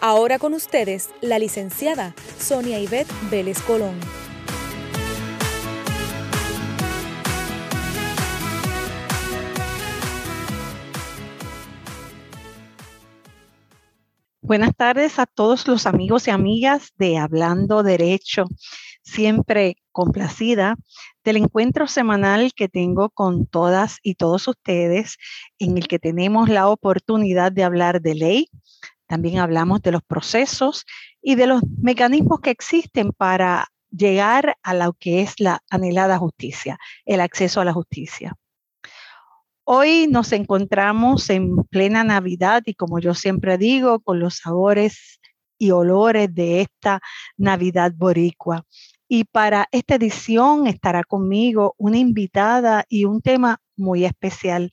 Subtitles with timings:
[0.00, 3.98] Ahora con ustedes, la licenciada Sonia Ivette Vélez Colón.
[14.42, 18.44] Buenas tardes a todos los amigos y amigas de Hablando Derecho.
[19.02, 20.76] Siempre complacida
[21.24, 25.16] del encuentro semanal que tengo con todas y todos ustedes,
[25.58, 28.50] en el que tenemos la oportunidad de hablar de ley,
[29.06, 30.84] también hablamos de los procesos
[31.22, 36.78] y de los mecanismos que existen para llegar a lo que es la anhelada justicia,
[37.04, 38.34] el acceso a la justicia.
[39.64, 45.20] Hoy nos encontramos en plena Navidad y como yo siempre digo, con los sabores
[45.58, 47.00] y olores de esta
[47.36, 48.64] Navidad boricua.
[49.08, 54.72] Y para esta edición estará conmigo una invitada y un tema muy especial.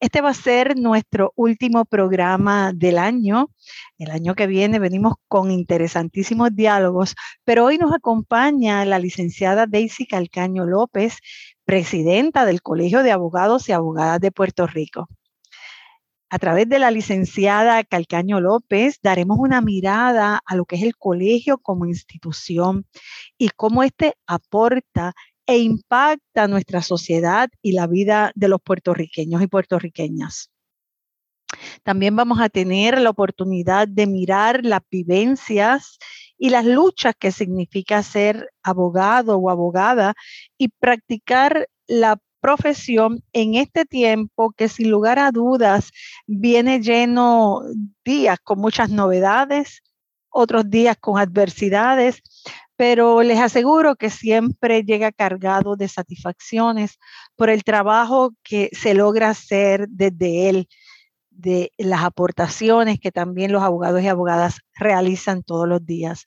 [0.00, 3.50] Este va a ser nuestro último programa del año.
[3.98, 10.06] El año que viene venimos con interesantísimos diálogos, pero hoy nos acompaña la licenciada Daisy
[10.06, 11.18] Calcaño López,
[11.66, 15.06] presidenta del Colegio de Abogados y Abogadas de Puerto Rico.
[16.30, 20.96] A través de la licenciada Calcaño López daremos una mirada a lo que es el
[20.96, 22.86] colegio como institución
[23.36, 25.12] y cómo este aporta
[25.50, 30.48] e impacta nuestra sociedad y la vida de los puertorriqueños y puertorriqueñas.
[31.82, 35.98] También vamos a tener la oportunidad de mirar las vivencias
[36.38, 40.14] y las luchas que significa ser abogado o abogada
[40.56, 45.90] y practicar la profesión en este tiempo que sin lugar a dudas
[46.28, 47.62] viene lleno
[48.04, 49.82] días con muchas novedades,
[50.28, 52.22] otros días con adversidades,
[52.80, 56.98] pero les aseguro que siempre llega cargado de satisfacciones
[57.36, 60.66] por el trabajo que se logra hacer desde él,
[61.28, 66.26] de las aportaciones que también los abogados y abogadas realizan todos los días.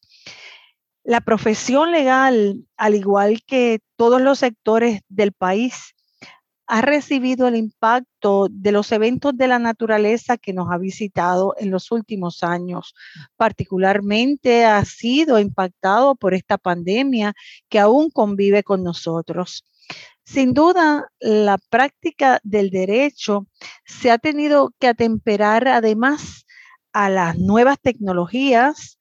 [1.03, 5.95] La profesión legal, al igual que todos los sectores del país,
[6.67, 11.71] ha recibido el impacto de los eventos de la naturaleza que nos ha visitado en
[11.71, 12.95] los últimos años.
[13.35, 17.33] Particularmente ha sido impactado por esta pandemia
[17.69, 19.65] que aún convive con nosotros.
[20.25, 23.47] Sin duda, la práctica del derecho
[23.85, 26.45] se ha tenido que atemperar además
[26.93, 28.97] a las nuevas tecnologías,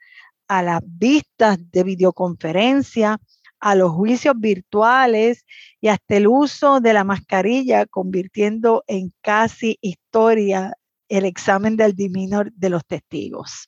[0.48, 3.20] a las vistas de videoconferencia,
[3.60, 5.44] a los juicios virtuales
[5.82, 10.74] y hasta el uso de la mascarilla, convirtiendo en casi historia
[11.08, 13.66] el examen del diminor de los testigos.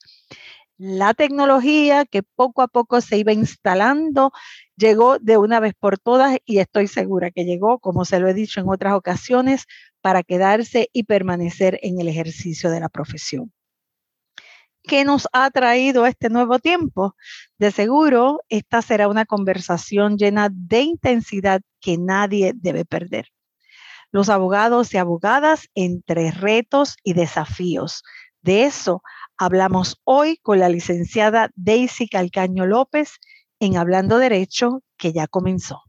[0.79, 4.31] La tecnología que poco a poco se iba instalando
[4.77, 8.35] llegó de una vez por todas y estoy segura que llegó, como se lo he
[8.35, 9.67] dicho en otras ocasiones,
[10.01, 13.53] para quedarse y permanecer en el ejercicio de la profesión.
[14.87, 17.17] ¿Qué nos ha traído este nuevo tiempo?
[17.59, 23.29] De seguro, esta será una conversación llena de intensidad que nadie debe perder.
[24.13, 28.03] Los abogados y abogadas entre retos y desafíos.
[28.43, 29.03] De eso
[29.39, 33.13] hablamos hoy con la licenciada Daisy Calcaño López
[33.61, 35.83] en Hablando Derecho, que ya comenzó.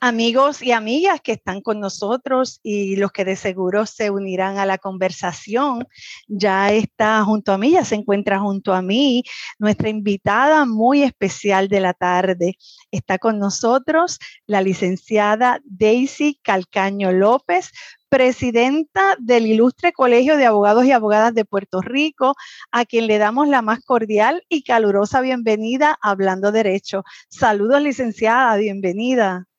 [0.00, 4.66] Amigos y amigas que están con nosotros y los que de seguro se unirán a
[4.66, 5.86] la conversación.
[6.26, 9.22] Ya está junto a mí, ya se encuentra junto a mí
[9.58, 12.56] nuestra invitada muy especial de la tarde.
[12.90, 17.70] Está con nosotros la licenciada Daisy Calcaño López,
[18.08, 22.34] presidenta del Ilustre Colegio de Abogados y Abogadas de Puerto Rico,
[22.72, 27.04] a quien le damos la más cordial y calurosa bienvenida Hablando Derecho.
[27.28, 29.49] Saludos, licenciada, bienvenida.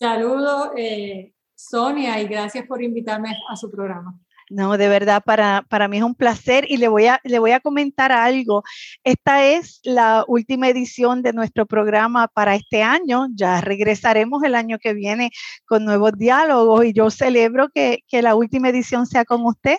[0.00, 4.18] Saludos, eh, Sonia, y gracias por invitarme a su programa.
[4.48, 7.50] No, de verdad, para, para mí es un placer y le voy, a, le voy
[7.52, 8.64] a comentar algo.
[9.04, 13.28] Esta es la última edición de nuestro programa para este año.
[13.34, 15.30] Ya regresaremos el año que viene
[15.66, 19.76] con nuevos diálogos y yo celebro que, que la última edición sea con usted,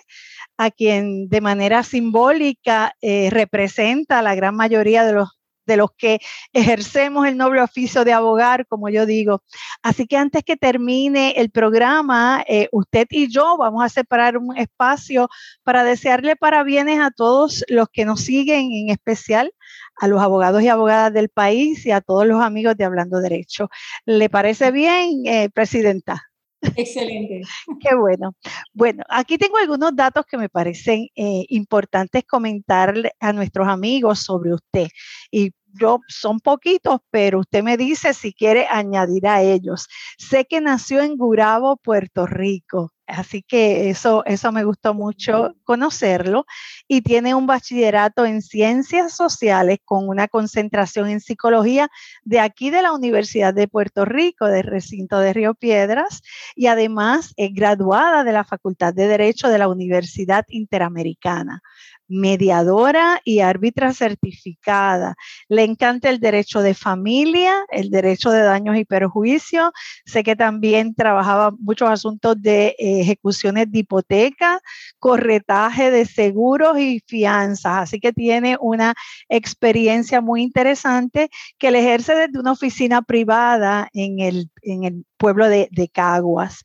[0.56, 5.90] a quien de manera simbólica eh, representa a la gran mayoría de los de los
[5.96, 6.18] que
[6.52, 9.42] ejercemos el noble oficio de abogar, como yo digo.
[9.82, 14.56] Así que antes que termine el programa, eh, usted y yo vamos a separar un
[14.56, 15.28] espacio
[15.62, 19.52] para desearle parabienes a todos los que nos siguen, en especial
[19.96, 23.68] a los abogados y abogadas del país y a todos los amigos de Hablando Derecho.
[24.06, 26.31] ¿Le parece bien, eh, Presidenta?
[26.76, 27.42] Excelente.
[27.80, 28.34] Qué bueno.
[28.72, 34.54] Bueno, aquí tengo algunos datos que me parecen eh, importantes comentarle a nuestros amigos sobre
[34.54, 34.88] usted.
[35.30, 39.88] Y yo son poquitos, pero usted me dice si quiere añadir a ellos.
[40.18, 42.92] Sé que nació en Gurabo, Puerto Rico.
[43.06, 46.46] Así que eso, eso me gustó mucho conocerlo.
[46.88, 51.90] Y tiene un bachillerato en ciencias sociales con una concentración en psicología
[52.22, 56.22] de aquí de la Universidad de Puerto Rico, del recinto de Río Piedras.
[56.54, 61.62] Y además es graduada de la Facultad de Derecho de la Universidad Interamericana
[62.08, 65.14] mediadora y árbitra certificada.
[65.48, 69.70] Le encanta el derecho de familia, el derecho de daños y perjuicios.
[70.04, 74.60] Sé que también trabajaba muchos asuntos de eh, ejecuciones de hipoteca,
[74.98, 77.82] corretaje de seguros y fianzas.
[77.82, 78.94] Así que tiene una
[79.28, 85.48] experiencia muy interesante que le ejerce desde una oficina privada en el, en el pueblo
[85.48, 86.64] de, Caguas.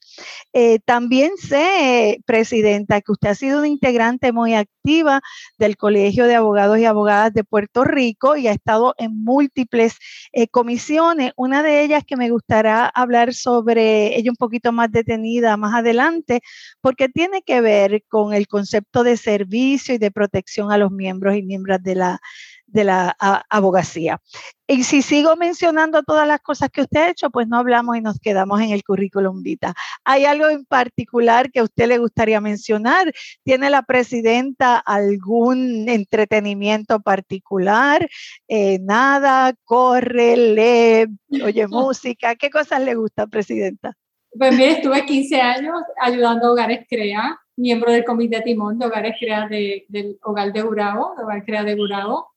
[0.53, 5.21] Eh, también sé, Presidenta, que usted ha sido una integrante muy activa
[5.57, 9.97] del Colegio de Abogados y Abogadas de Puerto Rico y ha estado en múltiples
[10.31, 11.33] eh, comisiones.
[11.35, 16.41] Una de ellas que me gustaría hablar sobre ella un poquito más detenida más adelante,
[16.81, 21.35] porque tiene que ver con el concepto de servicio y de protección a los miembros
[21.35, 22.19] y miembros de la
[22.67, 23.15] de la
[23.49, 24.21] abogacía.
[24.67, 28.01] Y si sigo mencionando todas las cosas que usted ha hecho, pues no hablamos y
[28.01, 29.73] nos quedamos en el currículum vita.
[30.03, 33.13] ¿Hay algo en particular que a usted le gustaría mencionar?
[33.43, 38.09] ¿Tiene la presidenta algún entretenimiento particular?
[38.49, 42.35] Eh, nada, corre, lee, oye música.
[42.35, 43.95] ¿Qué cosas le gusta, presidenta?
[44.37, 49.15] Pues mire, estuve 15 años ayudando a Hogares CREA, miembro del comité timón de Hogares
[49.17, 52.36] CREA del Hogar de Gurabo, de Hogar CREA de Gurabo.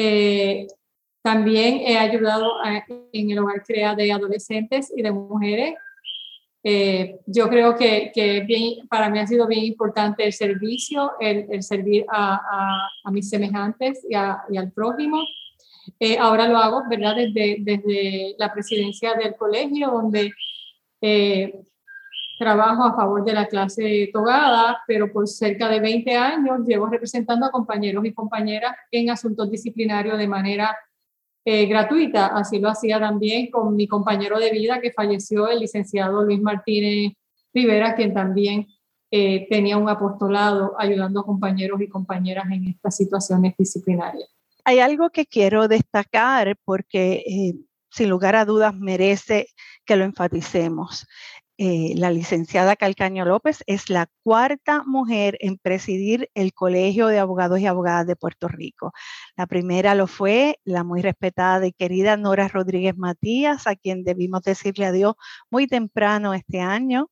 [0.00, 0.68] Eh,
[1.22, 2.52] también he ayudado
[3.12, 5.74] en el hogar CREA de adolescentes y de mujeres.
[6.62, 11.46] Eh, yo creo que, que bien, para mí ha sido bien importante el servicio, el,
[11.50, 15.18] el servir a, a, mis semejantes y, y al prójimo.
[15.98, 17.16] Eh, ahora lo hago, ¿verdad?
[17.16, 20.30] Desde, desde la presidencia del colegio, donde
[22.38, 27.46] trabajo a favor de la clase togada, pero por cerca de 20 años llevo representando
[27.46, 30.76] a compañeros y compañeras en asuntos disciplinarios de manera
[31.44, 32.26] eh, gratuita.
[32.26, 37.14] Así lo hacía también con mi compañero de vida que falleció, el licenciado Luis Martínez
[37.52, 38.66] Rivera, quien también
[39.10, 44.28] eh, tenía un apostolado ayudando a compañeros y compañeras en estas situaciones disciplinarias.
[44.64, 47.54] Hay algo que quiero destacar porque eh,
[47.90, 49.48] sin lugar a dudas merece
[49.86, 51.06] que lo enfaticemos.
[51.60, 57.58] Eh, la licenciada Calcaño López es la cuarta mujer en presidir el Colegio de Abogados
[57.58, 58.92] y Abogadas de Puerto Rico.
[59.36, 64.42] La primera lo fue la muy respetada y querida Nora Rodríguez Matías, a quien debimos
[64.42, 65.14] decirle adiós
[65.50, 67.10] muy temprano este año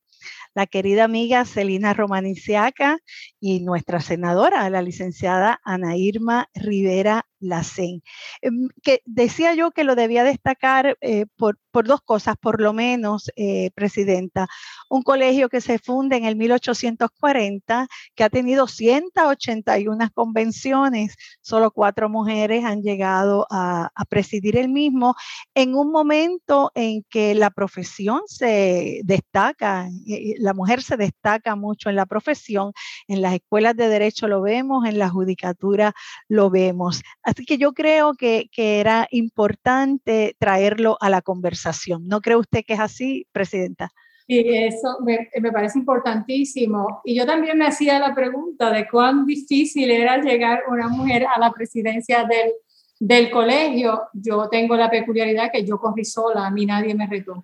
[0.53, 2.99] la querida amiga Celina Romaniciaca
[3.39, 8.01] y nuestra senadora, la licenciada Ana Irma Rivera Lacén.
[8.41, 13.29] Em, que decía yo que lo debía destacar eh, por, dos cosas, por lo menos,
[13.35, 14.47] eh, Presidenta.
[14.89, 22.09] Un colegio que se funda en el 1840, que ha tenido 181 convenciones, solo cuatro
[22.09, 25.15] mujeres han llegado a, a presidir el mismo,
[25.53, 31.89] en un momento en que la profesión se destaca, eh, la mujer se destaca mucho
[31.89, 32.71] en la profesión,
[33.07, 35.93] en las escuelas de derecho lo vemos, en la judicatura
[36.27, 37.01] lo vemos.
[37.27, 42.07] Así que yo creo que, era importante traerlo a la conversación.
[42.07, 43.91] ¿No cree usted que es así, Presidenta?
[44.25, 47.01] Sí, eso me, parece importantísimo.
[47.03, 51.37] Y yo también me hacía la pregunta de cuán difícil era llegar una mujer a
[51.37, 52.53] la presidencia del,
[52.97, 54.03] del colegio.
[54.13, 57.43] Yo tengo la peculiaridad que yo corrí sola, a mí nadie me retó.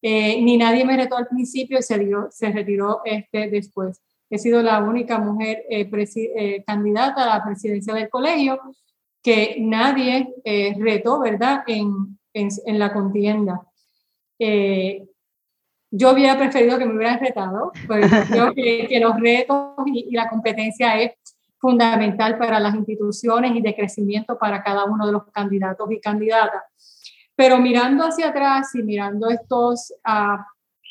[0.00, 4.00] Eh, ni nadie me retó al principio y se, dio, se retiró este después.
[4.30, 8.60] He sido la única mujer eh, eh, candidata a la presidencia del colegio
[9.22, 13.62] que nadie eh, retó, ¿verdad?, en, en, la contienda.
[14.38, 15.06] Eh,
[15.90, 20.28] yo hubiera preferido que me hubieran retado, porque creo que, que los retos y, la
[20.28, 21.12] competencia es
[21.58, 26.62] fundamental para las instituciones y de crecimiento para cada uno de los candidatos y candidatas.
[27.36, 29.94] Pero mirando hacia atrás y mirando estos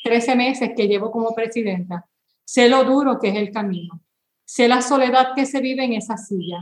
[0.04, 2.06] 13 ah, meses que llevo como presidenta,
[2.44, 4.00] sé lo duro que es el camino,
[4.44, 6.58] sé la soledad que se vive en esa silla,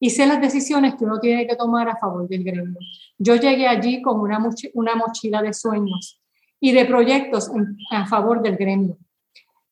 [0.00, 2.78] y sé las decisiones que uno tiene que tomar a favor del gremio.
[3.18, 6.20] Yo llegué allí con una, mochila de sueños
[6.60, 7.50] y de proyectos
[7.90, 8.98] a favor del gremio,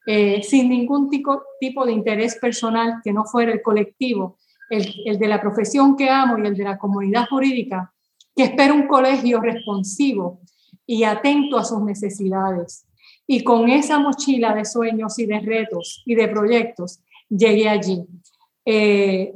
[0.07, 1.43] eh, sin ningún tipo,
[1.85, 4.39] de interés personal que no fuera el colectivo,
[4.71, 7.93] el, el de la profesión que amo y el de la comunidad jurídica,
[8.35, 10.41] que espera un colegio responsivo
[10.87, 12.87] y atento a sus necesidades.
[13.27, 18.05] Y con esa mochila de sueños y de retos y de proyectos, llegué allí.
[18.65, 19.35] Eh,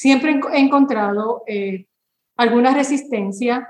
[0.00, 1.84] siempre he encontrado eh,
[2.34, 3.68] alguna resistencia,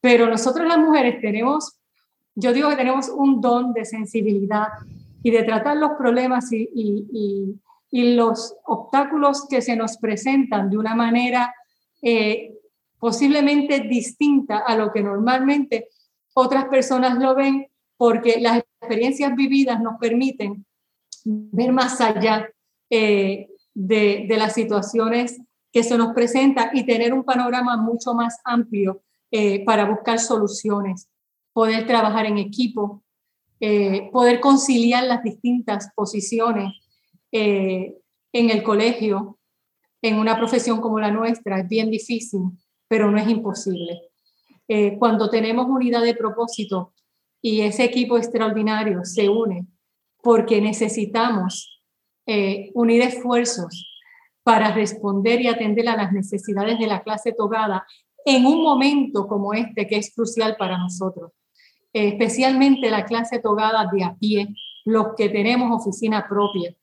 [0.00, 1.78] pero nosotros las mujeres tenemos,
[2.34, 4.68] yo digo que tenemos un don de sensibilidad
[5.22, 7.60] y de tratar los problemas y,
[7.90, 11.54] los obstáculos que se nos presentan de una manera
[12.00, 12.54] eh,
[12.98, 15.88] posiblemente distinta a lo que normalmente
[16.32, 17.66] otras personas lo ven,
[17.98, 20.64] porque las experiencias vividas nos permiten
[21.24, 22.48] ver más allá
[22.88, 25.40] eh, de, las situaciones
[25.72, 31.08] que se nos presentan y tener un panorama mucho más amplio eh, para buscar soluciones,
[31.52, 33.02] poder trabajar en equipo,
[33.60, 36.72] eh, poder conciliar las distintas posiciones
[37.30, 38.00] en
[38.32, 39.38] el colegio,
[40.00, 42.40] en una profesión como la nuestra, es bien difícil,
[42.88, 44.00] pero no es imposible.
[44.98, 46.94] cuando tenemos unidad de propósito
[47.42, 49.66] y ese equipo extraordinario se une
[50.22, 51.82] porque necesitamos
[52.26, 53.97] eh, unir esfuerzos
[54.48, 57.86] para responder y atender a las necesidades de la clase togada
[58.24, 61.32] en un momento como este que es crucial para nosotros,
[61.92, 64.48] especialmente la clase togada de a pie,
[64.86, 66.74] los que tenemos oficina propia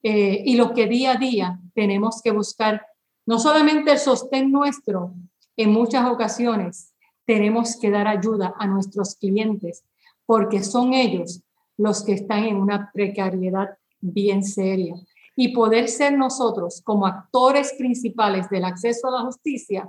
[0.00, 2.86] eh, y los que día a día tenemos que buscar
[3.26, 5.12] no solamente el sostén nuestro,
[5.56, 6.94] en muchas ocasiones
[7.24, 9.82] tenemos que dar ayuda a nuestros clientes
[10.24, 11.42] porque son ellos
[11.76, 13.70] los que están en una precariedad
[14.00, 14.94] bien seria.
[15.40, 19.88] Y poder ser nosotros como actores principales del acceso a la justicia,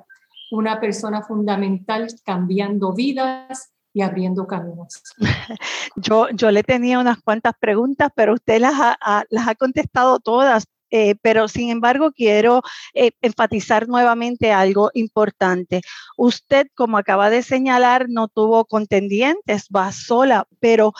[0.52, 5.02] una persona fundamental cambiando vidas y abriendo caminos.
[5.96, 10.66] Yo, yo le tenía unas cuantas preguntas, pero usted las ha, las ha contestado todas.
[10.92, 12.64] Eh, pero sin embargo quiero
[12.96, 15.82] eh, enfatizar nuevamente algo importante.
[16.18, 20.94] Usted, como acaba de señalar, no tuvo contendientes, va sola, pero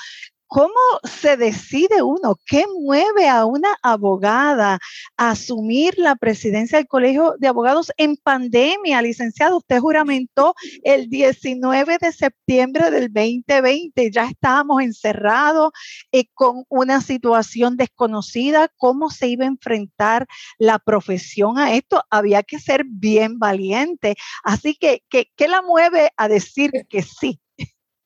[0.50, 2.36] ¿Cómo se decide uno?
[2.48, 4.80] ¿Qué mueve a una abogada
[5.16, 9.04] a asumir la presidencia del Colegio de Abogados en pandemia?
[9.04, 14.10] Licenciado, usted juramentó el 19 de septiembre del 2020.
[14.10, 15.70] Ya estábamos encerrados
[16.12, 18.70] eh, con una situación desconocida.
[18.76, 20.26] ¿Cómo se iba a enfrentar
[20.58, 22.02] la profesión a esto?
[22.10, 24.16] Había que ser bien valiente.
[24.44, 27.40] Así que, ¿qué la mueve a decir que sí?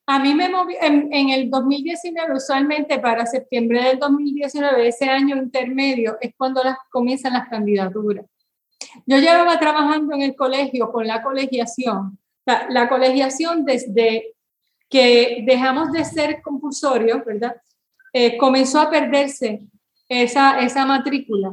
[0.06, 6.18] A mí me moví en, el 2019, usualmente para septiembre del 2019, ese año intermedio,
[6.20, 8.26] es cuando las, comienzan las candidaturas.
[9.06, 12.18] Yo llevaba trabajando en el colegio con la colegiación.
[12.44, 14.34] La, la colegiación desde
[14.90, 17.56] que dejamos de ser compulsorio, ¿verdad?
[18.12, 19.62] Eh, comenzó a perderse
[20.08, 21.52] esa, esa matrícula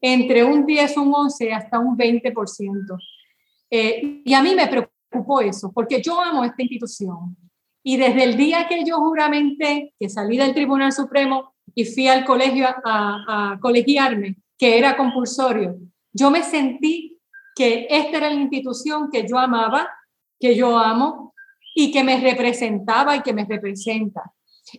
[0.00, 2.98] entre un 10, un 11 hasta un 20%.
[3.70, 7.36] Eh, y a mí me preocupó eso, porque yo amo esta institución
[7.88, 12.24] y desde el día que yo juramenté, que salí del Tribunal Supremo y fui al
[12.24, 15.76] colegio a, colegiarme, que era compulsorio,
[16.12, 17.20] yo me sentí
[17.54, 19.88] que esta era la institución que yo amaba,
[20.40, 21.32] que yo amo
[21.76, 24.32] y que me representaba y que me representa.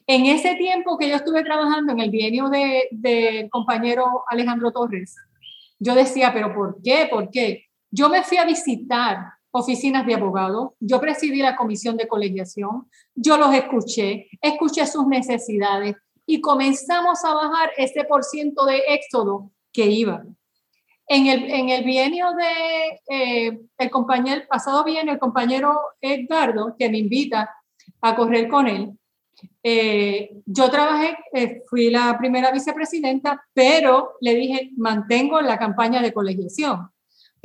[0.05, 5.15] En ese tiempo que yo estuve trabajando en el bienio del de compañero Alejandro Torres,
[5.79, 7.07] yo decía, pero ¿por qué?
[7.09, 7.67] ¿Por qué?
[7.89, 13.37] Yo me fui a visitar oficinas de abogados, yo presidí la comisión de colegiación, yo
[13.37, 15.95] los escuché, escuché sus necesidades
[16.25, 20.23] y comenzamos a bajar ese por ciento de éxodo que iba.
[21.07, 26.89] En el, en el bienio de eh, el compañero, pasado bienio, el compañero Edgardo, que
[26.89, 27.49] me invita
[28.01, 28.91] a correr con él,
[29.63, 36.13] eh, yo trabajé, eh, fui la primera vicepresidenta, pero le dije, mantengo la campaña de
[36.13, 36.89] colegiación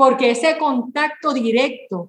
[0.03, 2.09] porque ese contacto directo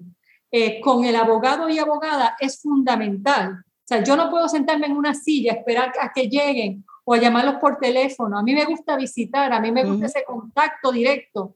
[0.49, 3.63] eh, con el abogado y abogada es fundamental.
[3.63, 7.19] O sea, yo no puedo sentarme en una silla, esperar a que lleguen o a
[7.19, 8.39] llamarlos por teléfono.
[8.39, 11.53] A mí me gusta visitar, a mí me gusta ese contacto directo,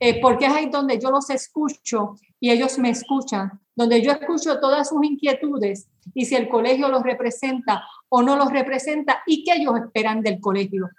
[0.00, 4.58] eh, porque es ahí donde yo los escucho y ellos me escuchan, donde yo escucho
[4.58, 9.52] todas sus inquietudes y si el colegio los representa o no los representa y qué
[9.52, 10.90] ellos esperan del colegio.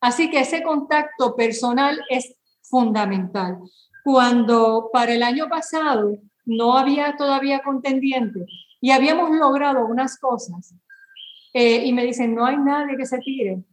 [0.00, 3.58] Así que ese contacto personal es fundamental
[4.04, 8.44] cuando para el año pasado no había todavía contendiente
[8.80, 10.74] y habíamos logrado unas cosas
[11.54, 13.64] eh, y me dicen, no hay nadie que se tire.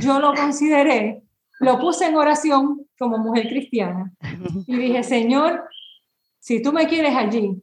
[0.00, 1.22] Yo lo consideré,
[1.60, 4.12] lo puse en oración como mujer cristiana
[4.66, 5.68] y dije, Señor,
[6.40, 7.62] si tú me quieres allí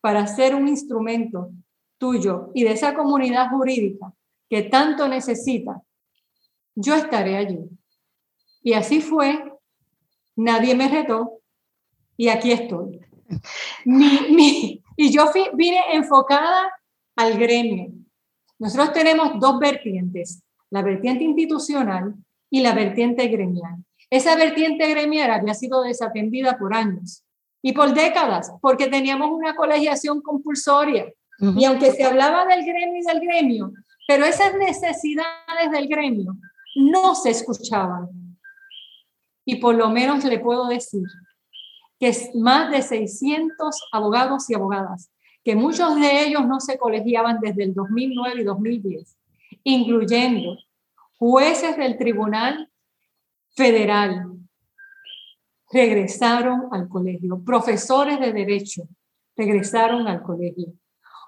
[0.00, 1.50] para ser un instrumento
[1.98, 4.12] tuyo y de esa comunidad jurídica
[4.50, 5.82] que tanto necesita,
[6.74, 7.60] yo estaré allí.
[8.62, 9.55] Y así fue,
[10.36, 11.40] nadie me retó
[12.16, 13.00] y aquí estoy.
[13.84, 16.70] y yo vine enfocada
[17.16, 17.92] al gremio.
[18.58, 22.14] Nosotros tenemos dos vertientes, la vertiente institucional
[22.50, 23.84] y la vertiente gremial.
[24.08, 27.24] Esa vertiente gremial había sido desatendida por años
[27.60, 31.12] y por décadas, porque teníamos una colegiación compulsoria.
[31.38, 33.72] Y aunque se hablaba del gremio y del gremio,
[34.08, 36.34] pero esas necesidades del gremio
[36.76, 38.25] no se escuchaban.
[39.46, 41.04] Y por lo menos le puedo decir
[41.98, 45.10] que es más de 600 abogados y abogadas,
[45.42, 49.16] que muchos de ellos no se colegiaban desde el 2009 y 2010,
[49.64, 50.58] incluyendo
[51.16, 52.70] jueces del Tribunal
[53.54, 54.32] Federal,
[55.72, 58.82] regresaron al colegio, profesores de derecho
[59.36, 60.72] regresaron al colegio.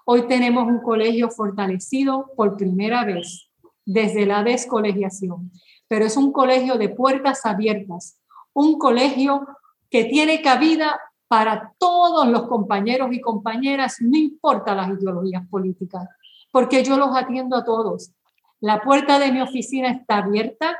[0.06, 3.50] Hoy tenemos un colegio fortalecido por primera vez
[3.84, 5.52] desde la descolegiación,
[5.88, 8.20] pero es un colegio de puertas abiertas,
[8.52, 9.46] un colegio
[9.90, 16.06] que tiene cabida para todos los compañeros y compañeras, no importa las ideologías políticas,
[16.52, 18.12] porque yo los atiendo a todos.
[18.60, 20.78] La puerta de mi oficina está abierta,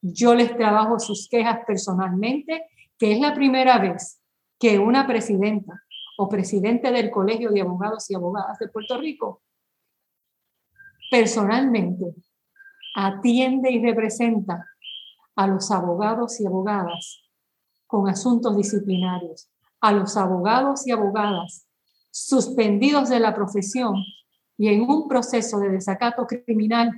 [0.00, 2.66] yo les trabajo sus quejas personalmente,
[2.98, 4.20] que es la primera vez
[4.58, 5.82] que una presidenta
[6.16, 9.42] o presidente del Colegio de Abogados y Abogadas de Puerto Rico
[11.12, 12.14] personalmente
[12.94, 14.66] atiende y representa
[15.36, 17.22] a los abogados y abogadas
[17.86, 21.66] con asuntos disciplinarios, a los abogados y abogadas
[22.10, 23.96] suspendidos de la profesión
[24.58, 26.92] y en un proceso de desacato criminal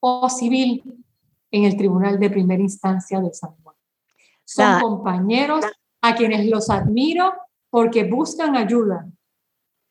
[0.00, 1.04] o civil
[1.50, 3.74] en el Tribunal de Primera Instancia de San Juan.
[4.44, 5.64] Son compañeros
[6.00, 7.32] a quienes los admiro
[7.70, 9.06] porque buscan ayuda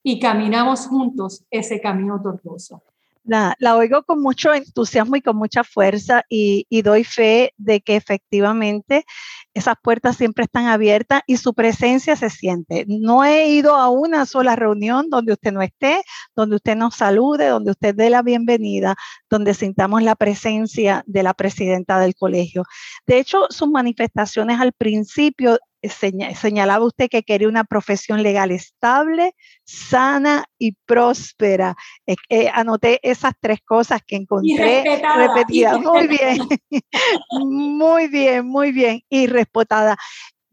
[0.04, 2.82] y caminamos juntos ese camino tortuoso.
[3.28, 9.06] La, oigo con mucho entusiasmo y con mucha fuerza y, doy fe de que efectivamente
[9.54, 12.86] esas puertas siempre están abiertas y su presencia se siente.
[12.88, 16.04] No he ido a una sola reunión donde usted no esté,
[16.36, 18.96] donde usted nos salude, donde usted dé la bienvenida,
[19.30, 22.64] donde sintamos la presencia de la presidenta del colegio.
[23.06, 30.46] De hecho, sus manifestaciones al principio señalaba usted que quería una profesión legal estable, sana
[30.58, 31.76] y próspera.
[32.06, 34.84] Eh, anoté esas tres cosas que encontré
[35.16, 35.80] repetidas.
[35.82, 36.48] Muy bien,
[37.32, 39.02] muy bien, muy bien.
[39.10, 39.98] Y respetada.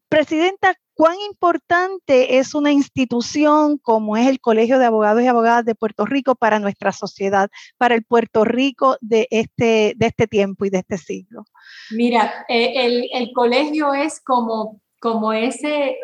[0.09, 5.75] Presidenta, ¿cuán importante es una institución como es el Colegio de Abogados y Abogadas de
[5.75, 10.71] Puerto Rico para nuestra sociedad, para el Puerto Rico de este, de este tiempo y
[10.71, 11.45] de este siglo?
[11.91, 15.99] Mira, eh, el, el colegio es como como ese,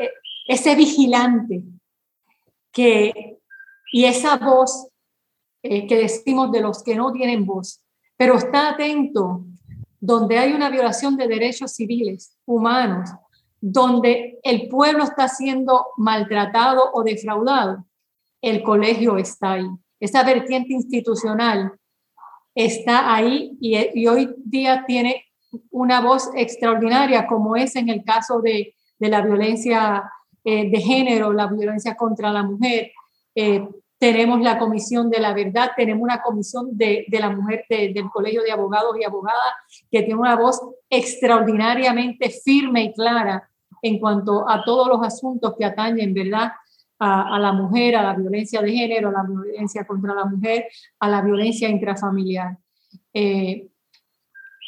[0.46, 1.62] ese vigilante
[2.70, 3.38] que,
[3.94, 4.88] y esa voz
[5.62, 7.82] eh, que decimos de los que no tienen voz,
[8.18, 9.46] pero está atento
[10.00, 13.08] donde hay una violación de derechos civiles, humanos,
[13.58, 17.86] donde el pueblo está siendo maltratado o defraudado,
[18.42, 19.66] el colegio está ahí.
[19.98, 21.72] Esa vertiente institucional
[22.54, 25.24] está ahí y hoy día tiene
[25.70, 30.04] una voz extraordinaria, como es en el caso de de la violencia
[30.44, 32.92] eh, de género, la violencia contra la mujer.
[33.34, 33.66] Eh,
[33.98, 38.42] tenemos la Comisión de la Verdad, tenemos una comisión de, de la mujer del Colegio
[38.42, 39.52] de Abogados y Abogadas
[39.90, 40.58] que tiene una voz
[40.88, 43.50] extraordinariamente firme y clara
[43.82, 46.52] en cuanto a todos los asuntos que atañen, ¿verdad?
[46.98, 50.66] A, la mujer, a la violencia de género, a la violencia contra la mujer,
[50.98, 52.58] a la violencia intrafamiliar.
[53.14, 53.69] Eh,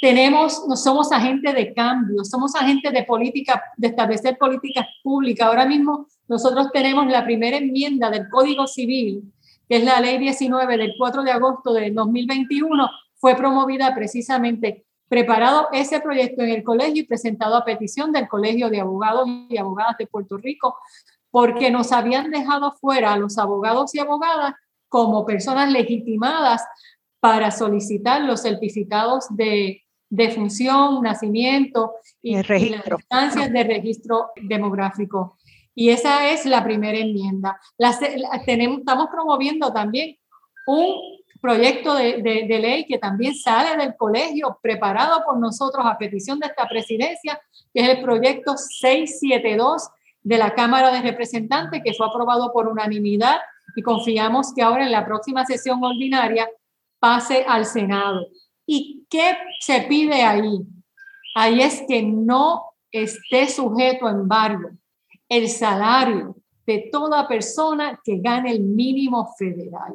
[0.03, 5.47] tenemos, no somos agentes de cambio, somos agentes de política, de establecer políticas públicas.
[5.47, 9.33] Ahora mismo nosotros tenemos la primera enmienda del Código Civil,
[9.69, 15.69] que es la ley 19 del 4 de agosto de 2021, fue promovida precisamente, preparado
[15.71, 19.99] ese proyecto en el colegio y presentado a petición del Colegio de Abogados y Abogadas
[19.99, 20.79] de Puerto Rico,
[21.31, 24.55] porque nos habían dejado fuera a los abogados y abogadas
[24.88, 26.61] como personas legitimadas
[27.21, 32.98] para solicitar los certificados de de función, nacimiento y, registro.
[32.98, 35.38] instancias de registro demográfico.
[35.75, 37.59] Y esa es la primera enmienda.
[38.44, 40.18] tenemos, estamos promoviendo también
[40.66, 40.96] un
[41.40, 46.48] proyecto de, de, ley que también sale del colegio, preparado por nosotros a petición de
[46.48, 47.40] esta presidencia,
[47.72, 49.88] que es el proyecto 672
[50.22, 53.40] de la Cámara de Representantes, que fue aprobado por unanimidad
[53.75, 56.51] y confiamos que ahora en la próxima sesión ordinaria
[56.98, 58.27] pase al Senado.
[58.66, 60.66] ¿Y qué se pide ahí?
[61.35, 64.70] ahí es que no esté sujeto a embargo
[65.29, 69.94] el salario de toda persona que gane el mínimo federal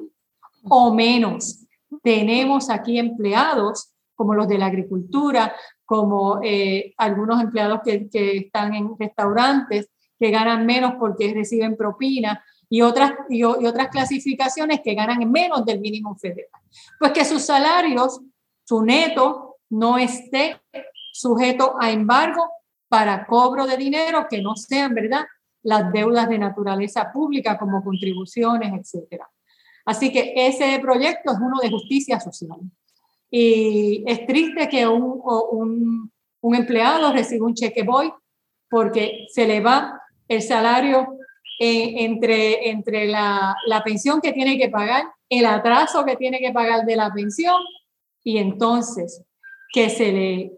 [0.63, 1.65] o menos.
[2.03, 8.97] Tenemos aquí empleados como los de la agricultura, como eh, algunos empleados que, están en
[8.99, 15.63] restaurantes que ganan menos porque reciben propina y otras, y, otras clasificaciones que ganan menos
[15.63, 16.61] del mínimo federal.
[16.99, 18.19] Pues que sus salarios,
[18.67, 20.59] su neto, no esté
[21.13, 22.45] sujeto a embargo
[22.89, 25.25] para cobro de dinero que no sean, ¿verdad?
[25.63, 29.29] Las deudas de naturaleza pública como contribuciones, etcétera.
[29.85, 32.59] Así que ese proyecto es uno de justicia social.
[33.31, 35.21] Y es triste que un,
[36.41, 38.11] un, empleado reciba un cheque boy
[38.69, 41.07] porque se le va el salario
[41.59, 46.51] eh, entre, entre la, la, pensión que tiene que pagar, el atraso que tiene que
[46.51, 47.61] pagar de la pensión
[48.27, 49.23] y entonces
[49.71, 50.51] que se le,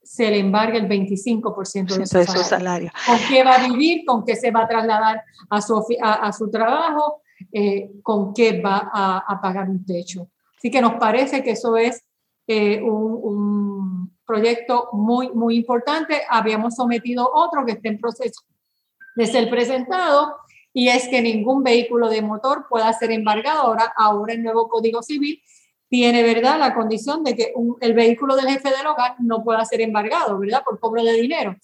[0.00, 2.92] se le embargue el 25% de su, salario.
[3.04, 4.04] ¿Con qué va a vivir?
[4.06, 7.22] ¿Con qué se va a trasladar a su, a, su trabajo?
[7.50, 10.28] Eh, ¿Con qué va a, a, pagar un techo?
[10.56, 12.00] Así que nos parece que eso es
[12.46, 16.22] eh, un, un, proyecto muy, muy importante.
[16.30, 18.42] Habíamos sometido otro que está en proceso
[19.16, 20.36] de ser presentado
[20.72, 23.62] y es que ningún vehículo de motor pueda ser embargado.
[23.62, 25.42] Ahora, ahora el nuevo Código Civil
[25.88, 29.80] tiene, ¿verdad?, la condición de que el vehículo del jefe del hogar no pueda ser
[29.80, 31.56] embargado, ¿verdad?, por cobro de dinero.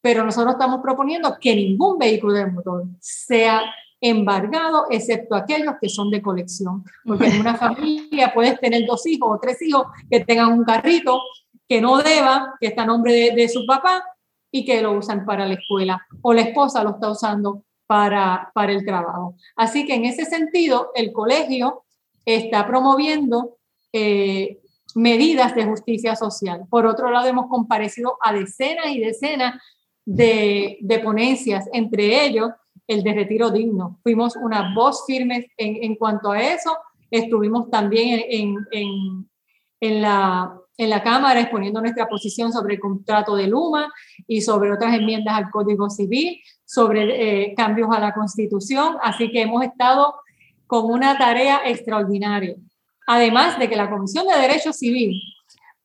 [0.00, 3.62] Pero nosotros estamos proponiendo que ningún vehículo de motor sea
[4.00, 6.84] embargado, excepto aquellos que son de colección.
[7.04, 11.20] Porque en una familia puedes tener dos hijos o tres hijos que tengan un carrito
[11.66, 14.04] que no deba, que está a nombre de, de su papá
[14.50, 18.72] y que lo usan para la escuela, o la esposa lo está usando para, para
[18.72, 19.34] el trabajo.
[19.56, 21.84] Así que en ese sentido, el colegio
[22.24, 23.56] está promoviendo
[23.94, 24.58] eh,
[24.94, 26.66] medidas de justicia social.
[26.68, 29.54] Por otro lado, hemos comparecido a decenas y decenas
[30.04, 32.50] de, de ponencias, entre ellos
[32.86, 33.98] el de retiro digno.
[34.02, 36.76] Fuimos una voz firme en, en cuanto a eso.
[37.10, 39.30] Estuvimos también en, en,
[39.80, 43.90] en, la, en la Cámara exponiendo nuestra posición sobre el contrato de Luma
[44.26, 48.96] y sobre otras enmiendas al Código Civil, sobre eh, cambios a la Constitución.
[49.02, 50.14] Así que hemos estado
[50.66, 52.56] con una tarea extraordinaria.
[53.06, 55.20] Además de que la Comisión de Derecho Civil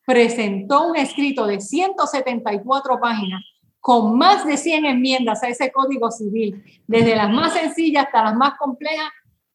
[0.06, 3.44] presentó un escrito de 174 páginas
[3.80, 8.36] con más de 100 enmiendas a ese Código Civil, desde las más sencillas hasta las
[8.36, 9.10] más complejas,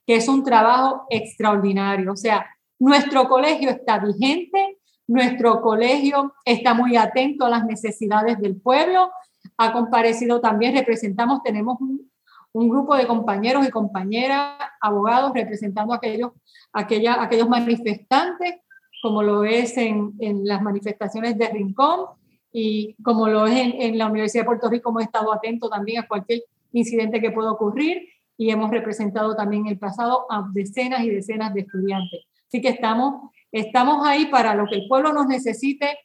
[0.07, 2.13] que es un trabajo extraordinario.
[2.13, 2.47] O sea,
[2.79, 9.11] nuestro colegio está vigente, nuestro colegio está muy atento a las necesidades del pueblo,
[9.59, 12.11] ha comparecido también, representamos, tenemos un,
[12.53, 16.33] un grupo de compañeros y compañeras, abogados, representando a aquellos,
[16.75, 18.57] aquella, aquellos manifestantes,
[19.01, 20.13] como lo es en,
[20.45, 22.07] las manifestaciones de Rincón
[22.53, 26.09] y como lo es en, la Universidad de Puerto Rico, hemos estado atentos también a
[26.09, 31.11] cualquier incidente que pueda ocurrir y hemos representado también en el pasado a decenas y
[31.11, 32.25] decenas de estudiantes.
[32.49, 35.99] Así que estamos, estamos ahí para lo que el pueblo nos necesite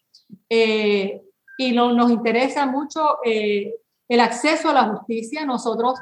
[0.50, 1.22] eh,
[1.58, 3.76] y no, nos interesa mucho eh,
[4.08, 5.46] el acceso a la justicia.
[5.46, 6.00] Nosotros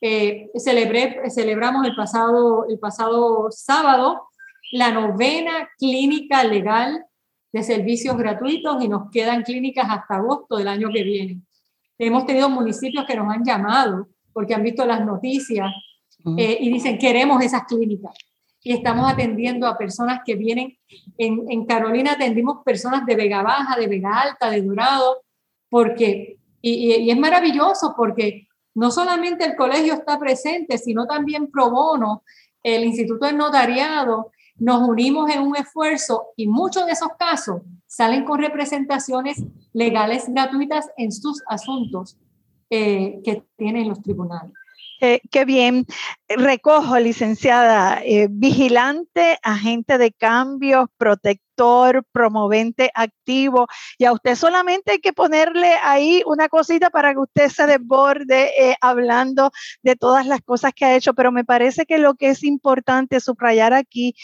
[0.00, 4.28] eh, celebré, celebramos el pasado, el pasado sábado
[4.72, 7.04] la novena clínica legal
[7.52, 11.40] de servicios gratuitos y nos quedan clínicas hasta agosto del año que viene.
[11.98, 15.72] Hemos tenido municipios que nos han llamado porque han visto las noticias
[16.36, 18.12] eh, y dicen, queremos esas clínicas.
[18.62, 20.76] Y estamos atendiendo a personas que vienen,
[21.16, 25.22] en, en Carolina atendimos personas de Vega Baja, de Vega Alta, de Dorado,
[25.70, 28.45] porque, y, y es maravilloso porque
[28.76, 32.22] no solamente el colegio está presente, sino también pro bono,
[32.62, 38.24] el Instituto de Notariado, nos unimos en un esfuerzo y muchos de esos casos salen
[38.24, 42.18] con representaciones legales gratuitas en sus asuntos
[42.68, 44.52] eh, que tienen los tribunales.
[45.00, 45.86] Eh, qué bien.
[46.28, 53.66] Recojo, licenciada, eh, vigilante, agente de cambios, protector, promovente activo.
[53.98, 58.70] Y a usted solamente hay que ponerle ahí una cosita para que usted se desborde
[58.70, 59.50] eh, hablando
[59.82, 61.12] de todas las cosas que ha hecho.
[61.14, 64.14] Pero me parece que lo que es importante subrayar aquí,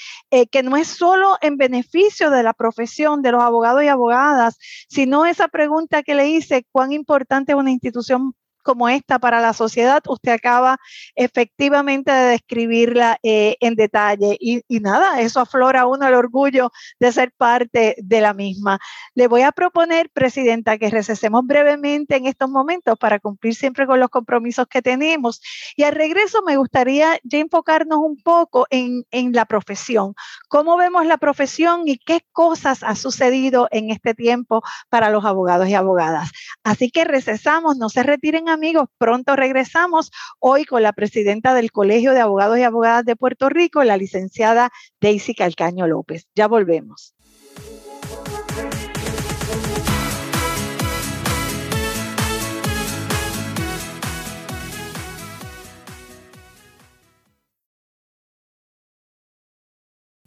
[0.51, 4.57] que no es solo en beneficio de la profesión de los abogados y abogadas,
[4.89, 9.53] sino esa pregunta que le hice, cuán importante es una institución como esta para la
[9.53, 10.79] sociedad, usted acaba
[11.15, 16.71] efectivamente de describirla eh, en detalle y, y, nada, eso aflora a uno el orgullo
[16.99, 18.79] de ser parte de la misma.
[19.15, 24.01] Le voy a proponer, Presidenta, que recesemos brevemente en estos momentos para cumplir siempre con
[24.01, 25.41] los compromisos que tenemos
[25.77, 30.15] y al regreso me gustaría ya enfocarnos un poco en, en la profesión,
[30.49, 35.69] cómo vemos la profesión y qué cosas ha sucedido en este tiempo para los abogados
[35.69, 36.31] y abogadas.
[36.65, 42.13] Así que recesamos, no se retiren amigos, pronto regresamos hoy con la presidenta del Colegio
[42.13, 46.29] de Abogados y Abogadas de Puerto Rico, la licenciada Daisy Calcaño López.
[46.35, 47.15] Ya volvemos.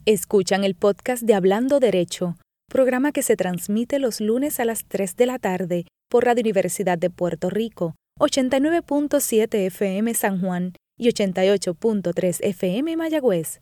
[0.08, 2.36] Escuchan el podcast de Hablando Derecho,
[2.70, 7.00] programa que se transmite los lunes a las 3 de la tarde por Radio Universidad
[7.00, 13.60] de Puerto Rico, 89.7 FM San Juan y 88.3 FM Mayagüez.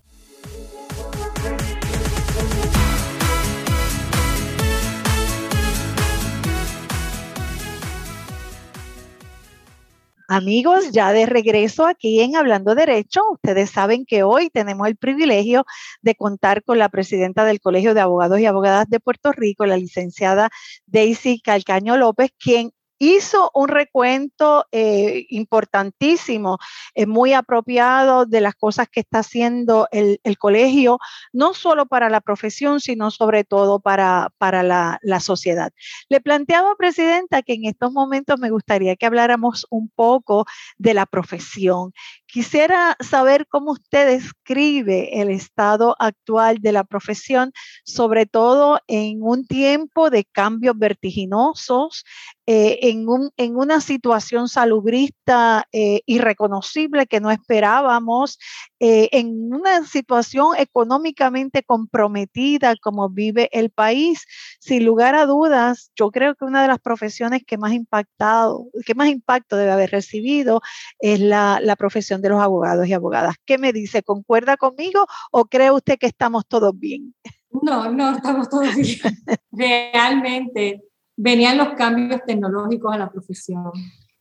[10.28, 15.66] Amigos, ya de regreso aquí en Hablando Derecho, ustedes saben que hoy tenemos el privilegio
[16.04, 19.78] de contar con la presidenta del Colegio de Abogados y Abogadas de Puerto Rico, la
[19.78, 20.52] licenciada
[20.86, 22.72] Daisy Calcaño López, quien
[23.04, 26.58] hizo un recuento eh, importantísimo,
[26.96, 31.00] eh, muy apropiado de las cosas que está haciendo el, colegio,
[31.32, 35.72] no solo para la profesión, sino sobre todo para, para la, la, sociedad.
[36.10, 40.46] Le planteaba, Presidenta, que en estos momentos me gustaría que habláramos un poco
[40.78, 41.94] de la profesión.
[42.34, 47.52] Quisiera saber cómo usted describe el estado actual de la profesión,
[47.86, 52.04] sobre todo en un tiempo de cambios vertiginosos,
[52.48, 58.40] eh, en, un, en, una situación salubrista eh, irreconocible que no esperábamos,
[58.86, 64.26] eh, en una situación económicamente comprometida como vive el país.
[64.60, 68.94] Sin lugar a dudas, yo creo que una de las profesiones que más impactado, que
[68.94, 70.60] más impacto debe haber recibido
[71.00, 73.36] es la, la profesión de los abogados y abogadas.
[73.46, 74.04] ¿Qué me dice?
[74.04, 77.16] ¿Concuerda conmigo o cree usted que estamos todos bien?
[77.62, 79.00] No, no estamos todos bien.
[79.54, 80.84] Realmente
[81.16, 83.72] venían los cambios tecnológicos a la profesión,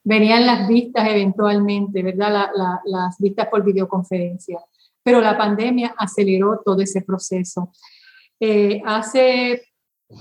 [0.04, 2.50] venían las vistas eventualmente, ¿verdad?
[2.84, 4.58] las vistas por videoconferencia,
[5.02, 7.72] pero la pandemia aceleró todo ese proceso.
[8.40, 9.62] Eh, hace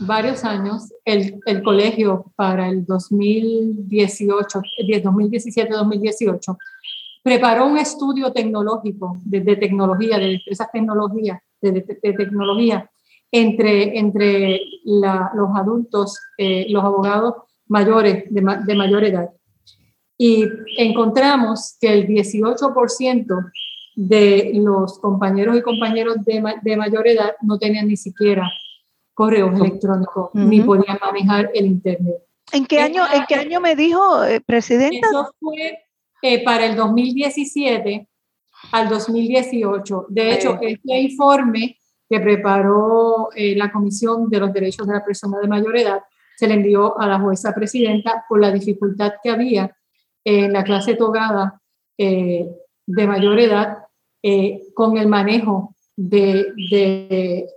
[0.01, 4.61] varios años, el, el, colegio para el 2018,
[5.03, 6.57] 2017-2018,
[7.23, 12.89] preparó un estudio tecnológico, de, tecnología, de empresas tecnología, de, de tecnología,
[13.31, 17.35] entre, entre los adultos, eh, los abogados
[17.67, 19.29] mayores de, de, mayor edad.
[20.23, 23.51] Y encontramos que el 18%
[23.95, 28.47] de los compañeros y compañeros de, de, mayor edad no tenían ni siquiera
[29.15, 32.17] correos electrónicos ni podían manejar el Internet.
[32.51, 35.07] ¿En qué, año, ¿en qué año me dijo, eh, Presidenta?
[35.07, 35.79] Eso fue
[36.21, 38.07] eh, para el 2017
[38.73, 40.05] al 2018.
[40.07, 45.39] De hecho, este informe que preparó eh, la Comisión de los Derechos de la Persona
[45.39, 46.03] de Mayor Edad,
[46.37, 49.75] se le envió a la jueza presidenta por la dificultad que había
[50.23, 51.61] en la clase togada
[51.97, 52.47] eh,
[52.85, 53.77] de mayor edad
[54.23, 57.47] eh, con el manejo de, de,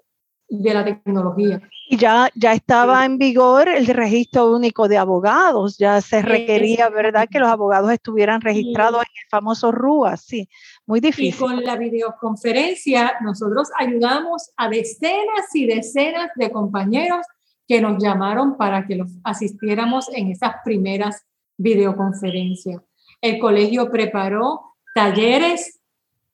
[0.49, 1.61] de la tecnología.
[1.89, 7.29] Y ya, ya estaba en vigor el registro único de abogados, ya se requería, ¿verdad?,
[7.31, 10.49] que los abogados estuvieran registrados en el famoso RUA, sí,
[10.87, 11.35] muy difícil.
[11.35, 17.27] Y con la videoconferencia nosotros ayudamos a decenas y decenas de compañeros
[17.69, 22.83] que nos llamaron para que los asistiéramos en esas primeras videoconferencias.
[23.21, 25.81] El colegio preparó talleres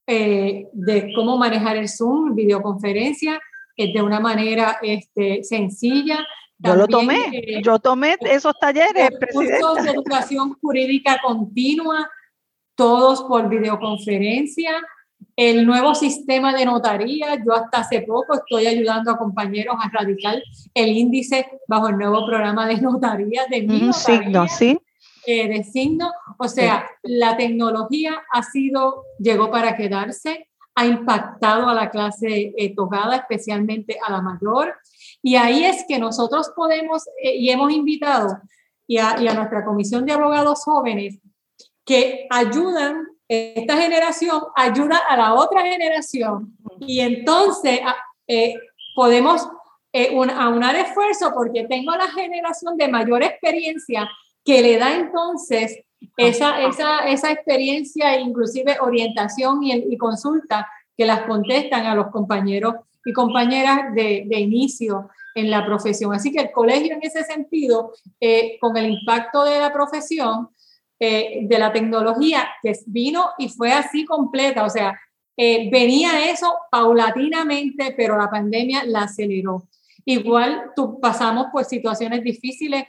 [0.06, 3.40] eh, de cómo manejar el Zoom, videoconferencia,
[3.86, 6.26] de una manera este, sencilla.
[6.58, 9.10] Yo lo tomé, eh, yo tomé esos talleres.
[9.32, 12.10] Cursos de educación jurídica continua,
[12.74, 14.72] todos por videoconferencia.
[15.36, 20.42] El nuevo sistema de notaría, yo hasta hace poco estoy ayudando a compañeros a radicar
[20.74, 24.78] el índice bajo el nuevo programa de notaría de mi notaría, signo, ¿sí?
[25.26, 26.10] Eh, de signo.
[26.38, 32.74] O sea, la tecnología ha sido, llegó para quedarse ha impactado a la clase eh,
[32.74, 34.74] tocada, especialmente a la mayor.
[35.22, 38.38] Y ahí es que nosotros podemos, eh, y hemos invitado
[38.86, 41.18] y a, nuestra comisión de abogados jóvenes
[41.84, 46.56] que ayudan, esta generación ayuda a la otra generación.
[46.80, 47.80] Y entonces
[48.26, 48.54] eh,
[48.96, 49.46] podemos
[50.36, 54.08] aunar esfuerzo porque tengo la generación de mayor experiencia
[54.50, 55.84] que le da entonces
[56.16, 62.74] esa, esa, esa experiencia, inclusive orientación y, y, consulta que las contestan a los compañeros
[63.04, 66.12] y compañeras de, de inicio en la profesión.
[66.12, 70.48] Así que el colegio en ese sentido, eh, con el impacto de la profesión,
[70.98, 74.98] eh, de la tecnología, que vino y fue así completa, o sea,
[75.36, 79.68] eh, venía eso paulatinamente, pero la pandemia la aceleró.
[80.04, 82.84] Igual tú, pasamos por situaciones difíciles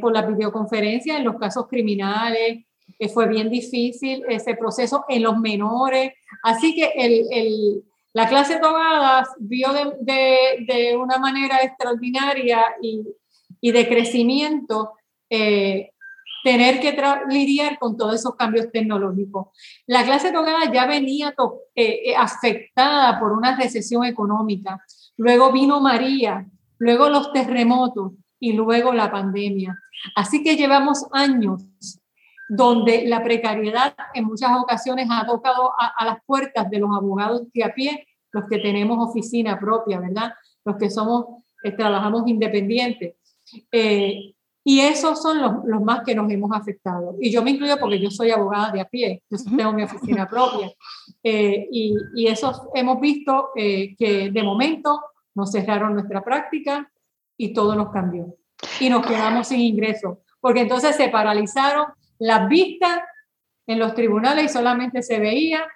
[0.00, 2.64] por la videoconferencia en los casos criminales,
[3.12, 7.84] fue bien difícil ese proceso en los menores, así que el, el
[8.18, 13.06] la clase de abogadas vio de, de, una manera extraordinaria y,
[13.60, 14.94] y de crecimiento
[15.30, 15.92] eh,
[16.42, 16.96] tener que
[17.28, 19.48] lidiar con todos esos cambios tecnológicos.
[19.86, 21.34] La clase de abogadas ya venía
[21.74, 24.82] eh, eh, afectada por una recesión económica,
[25.16, 26.46] luego vino María,
[26.78, 29.78] luego los terremotos y luego la pandemia.
[30.14, 31.64] Así que llevamos años
[32.48, 37.64] donde la precariedad en muchas ocasiones ha tocado a, las puertas de los abogados de
[37.64, 40.32] a pie, los que tenemos oficina propia, ¿verdad?
[40.64, 41.26] Los que somos,
[41.62, 43.16] eh, trabajamos independientes.
[43.70, 47.16] Eh, y esos son los, los, más que nos hemos afectado.
[47.20, 50.26] Y yo me incluyo porque yo soy abogada de a pie, yo tengo mi oficina
[50.26, 50.70] propia.
[51.22, 55.00] Eh, y, y esos hemos visto que de momento
[55.34, 56.90] nos cerraron nuestra práctica
[57.38, 58.36] y todo nos cambió.
[58.80, 61.86] Y nos quedamos sin ingresos, porque entonces se paralizaron
[62.18, 63.00] las vistas
[63.66, 65.66] en los tribunales y solamente se veía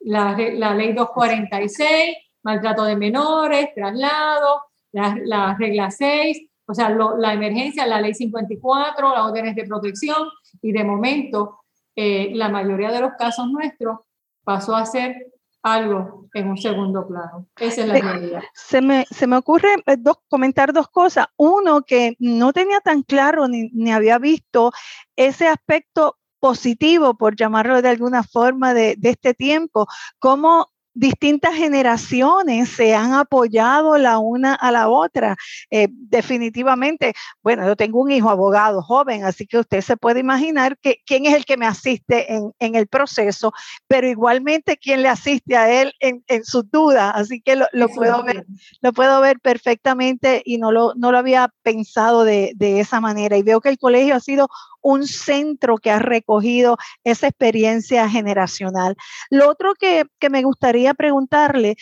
[0.00, 7.32] la, la ley 246, maltrato de menores, traslado, la, la regla 6, o sea, la
[7.32, 10.28] emergencia, la ley 54, las órdenes de protección,
[10.60, 11.60] y de momento
[11.94, 14.00] eh, la mayoría de los casos nuestros
[14.44, 15.31] pasó a ser
[15.62, 17.46] algo en un segundo plano.
[17.56, 18.42] Esa es la realidad.
[18.54, 21.26] Se me, se me ocurre eh, dos, comentar dos cosas.
[21.36, 24.72] Uno, que no tenía tan claro ni, ni había visto
[25.16, 29.86] ese aspecto positivo, por llamarlo de alguna forma, de, de este tiempo,
[30.18, 35.36] cómo distintas generaciones se han apoyado la una a la otra.
[35.70, 40.76] Eh, definitivamente, bueno, yo tengo un hijo abogado joven, así que usted se puede imaginar
[40.78, 43.52] que, quién es el que me asiste en, en el proceso,
[43.88, 47.12] pero igualmente quién le asiste a él en, en sus dudas.
[47.14, 48.44] Así que lo, lo puedo ver,
[48.80, 53.36] lo puedo ver perfectamente y no lo, no lo había pensado de, de esa manera.
[53.36, 54.48] Y veo que el colegio ha sido
[54.82, 58.96] un centro que ha recogido esa experiencia generacional.
[59.30, 61.76] Lo otro que, que me gustaría preguntarle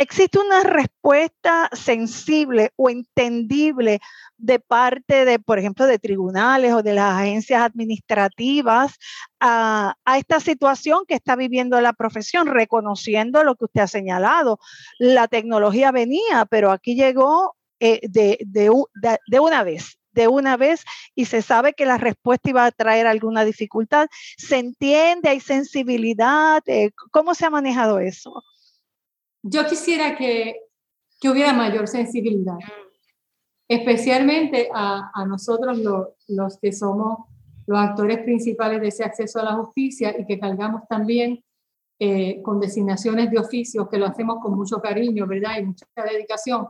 [0.00, 3.98] ¿Existe una respuesta sensible o entendible
[4.36, 8.94] de parte de, por ejemplo, de tribunales o de las agencias administrativas
[9.40, 14.60] a, esta situación que está viviendo la profesión, reconociendo lo que usted ha señalado?
[15.00, 18.70] La tecnología venía, pero aquí llegó eh, de,
[19.40, 23.44] una vez de una vez y se sabe que la respuesta iba a traer alguna
[23.44, 24.08] dificultad.
[24.36, 25.28] ¿Se entiende?
[25.28, 26.62] ¿Hay sensibilidad?
[26.66, 28.42] Eh, ¿Cómo se ha manejado eso?
[29.42, 30.56] Yo quisiera que,
[31.20, 32.58] que hubiera mayor sensibilidad,
[33.68, 37.18] especialmente a, a nosotros los, los que somos
[37.66, 41.44] los actores principales de ese acceso a la justicia y que cargamos también
[42.00, 45.58] eh, con designaciones de oficios, que lo hacemos con mucho cariño, ¿verdad?
[45.58, 46.68] Y mucha dedicación.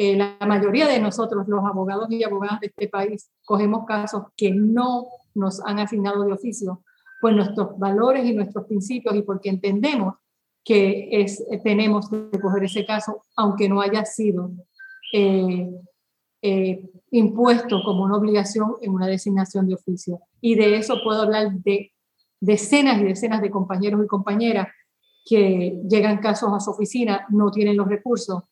[0.00, 4.52] Eh, la mayoría de nosotros, los abogados y abogadas de este país, cogemos casos que
[4.52, 6.84] no nos han asignado de oficio,
[7.20, 10.14] pues nuestros valores y nuestros principios y porque entendemos
[10.64, 14.52] que es, tenemos que coger ese caso, aunque no haya sido
[15.12, 15.68] eh,
[16.42, 20.20] eh, impuesto como una obligación en una designación de oficio.
[20.40, 21.92] Y de eso puedo hablar de
[22.38, 24.68] decenas y decenas de compañeros y compañeras
[25.24, 28.44] que llegan casos a su oficina, no tienen los recursos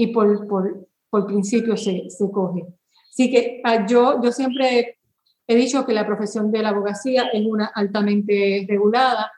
[0.00, 2.64] y por, por, por principio se, se, coge.
[3.10, 4.98] Así que ah, yo, yo siempre
[5.46, 9.30] he dicho que la profesión de la abogacía es una altamente regulada,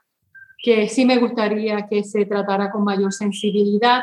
[0.62, 4.02] que sí me gustaría que se tratara con mayor sensibilidad,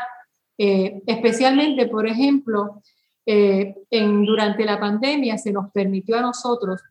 [0.58, 2.82] eh, especialmente, por ejemplo,
[3.24, 6.82] eh, en, durante la pandemia se nos permitió a nosotros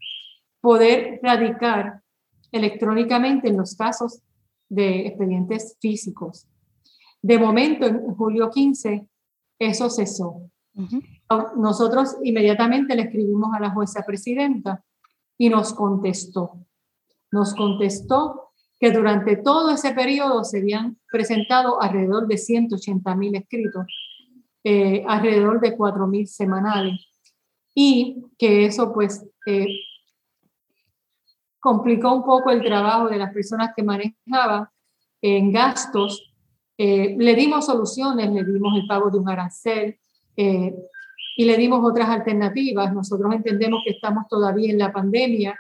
[0.60, 2.02] poder radicar
[2.52, 4.20] electrónicamente en los casos
[4.68, 6.48] de expedientes físicos.
[7.22, 9.09] De momento, en julio 15,
[9.60, 10.50] eso cesó.
[11.58, 14.84] Nosotros inmediatamente le escribimos a la jueza presidenta
[15.38, 16.66] y nos contestó.
[17.32, 23.86] Nos contestó que durante todo ese periodo se habían presentado alrededor de 180 mil escritos,
[24.64, 27.06] eh, alrededor de 4 mil semanales,
[27.76, 29.68] y que eso pues eh,
[31.60, 34.68] complicó un poco el trabajo de las personas que manejaban
[35.22, 36.29] en gastos
[36.80, 40.00] eh, le dimos soluciones, le dimos el pago de un arancel
[40.36, 40.74] eh,
[41.38, 42.92] y le dimos otras alternativas.
[42.94, 45.56] Nosotros entendemos que estamos todavía en la pandemia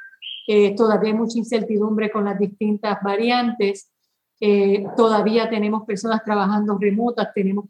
[0.51, 3.91] eh, todavía hay mucha incertidumbre con las distintas variantes,
[4.97, 7.65] todavía tenemos personas trabajando remotas, tenemos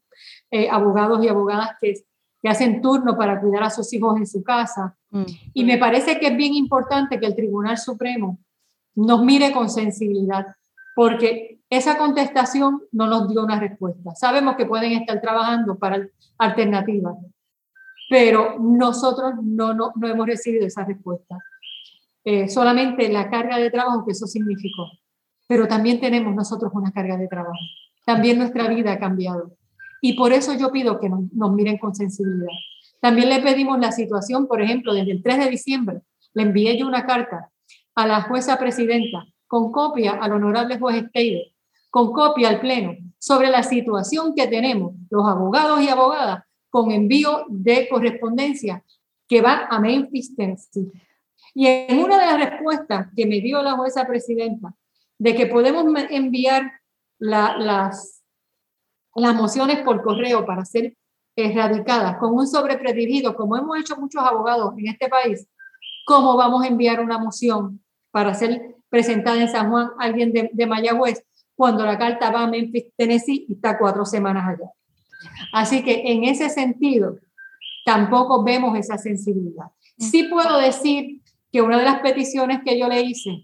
[0.49, 1.93] eh, abogados y abogadas que,
[2.41, 4.95] que, hacen turno para cuidar a sus hijos en su casa.
[5.09, 5.23] Mm.
[5.53, 8.39] Y me parece que es bien importante que el Tribunal Supremo
[8.95, 10.45] nos mire con sensibilidad,
[10.95, 14.15] porque esa contestación no nos dio una respuesta.
[14.15, 17.15] Sabemos que pueden estar trabajando para alternativas,
[18.09, 21.37] pero nosotros no, no, no hemos recibido esa respuesta.
[22.23, 24.89] Eh, solamente la carga de trabajo que eso significó,
[25.47, 27.59] pero también tenemos nosotros una carga de trabajo.
[28.05, 29.51] También nuestra vida ha cambiado.
[30.01, 32.47] Y por eso yo pido que nos, nos miren con sensibilidad.
[32.99, 36.01] También le pedimos la situación, por ejemplo, desde el 3 de diciembre,
[36.33, 37.49] le envié yo una carta
[37.95, 41.51] a la jueza presidenta con copia al honorable juez Steiner,
[41.89, 47.45] con copia al Pleno, sobre la situación que tenemos los abogados y abogadas con envío
[47.49, 48.85] de correspondencia
[49.27, 50.91] que va a Memphis, Tennessee.
[51.55, 54.75] Y en una de las respuestas que me dio la jueza presidenta,
[55.17, 56.71] de que podemos enviar
[57.17, 58.23] las,
[59.15, 60.95] las mociones por correo para ser
[61.35, 65.49] erradicadas con un sobrepredigido, como hemos hecho muchos abogados en este país,
[66.05, 70.65] ¿cómo vamos a enviar una moción para ser presentada en San Juan alguien de, de
[70.65, 71.23] Mayagüez
[71.55, 74.71] cuando la carta va a Memphis, Tennessee y está cuatro semanas allá?
[75.51, 77.17] Así que en ese sentido,
[77.85, 79.65] tampoco vemos esa sensibilidad.
[79.97, 81.21] Sí puedo decir
[81.51, 83.41] que una de las peticiones que yo le hice,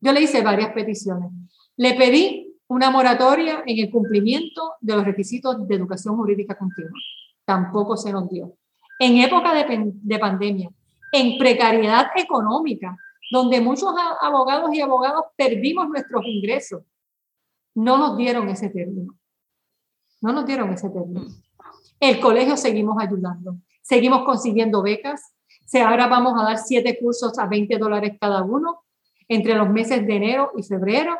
[0.00, 1.30] yo le hice varias peticiones.
[1.76, 6.98] Le pedí una moratoria en el cumplimiento de los requisitos de educación jurídica continua.
[7.44, 8.54] Tampoco se nos dio.
[8.98, 10.70] En época de, de pandemia,
[11.12, 12.96] en precariedad económica,
[13.30, 16.82] donde muchos abogados y abogados perdimos nuestros ingresos,
[17.74, 19.14] no nos dieron ese término.
[20.20, 21.26] No nos dieron ese término.
[22.00, 25.34] El colegio seguimos ayudando, seguimos consiguiendo becas,
[25.78, 28.82] ahora vamos a dar siete cursos a 20 dólares cada uno
[29.28, 31.16] entre los meses de enero y febrero,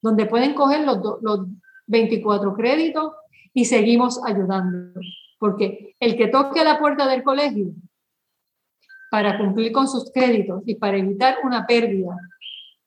[0.00, 1.46] donde pueden coger los, los
[1.86, 3.12] 24 créditos
[3.52, 5.00] y seguimos ayudando.
[5.40, 7.72] Porque el que toque la puerta del colegio
[9.10, 12.16] para cumplir con sus créditos y para evitar una pérdida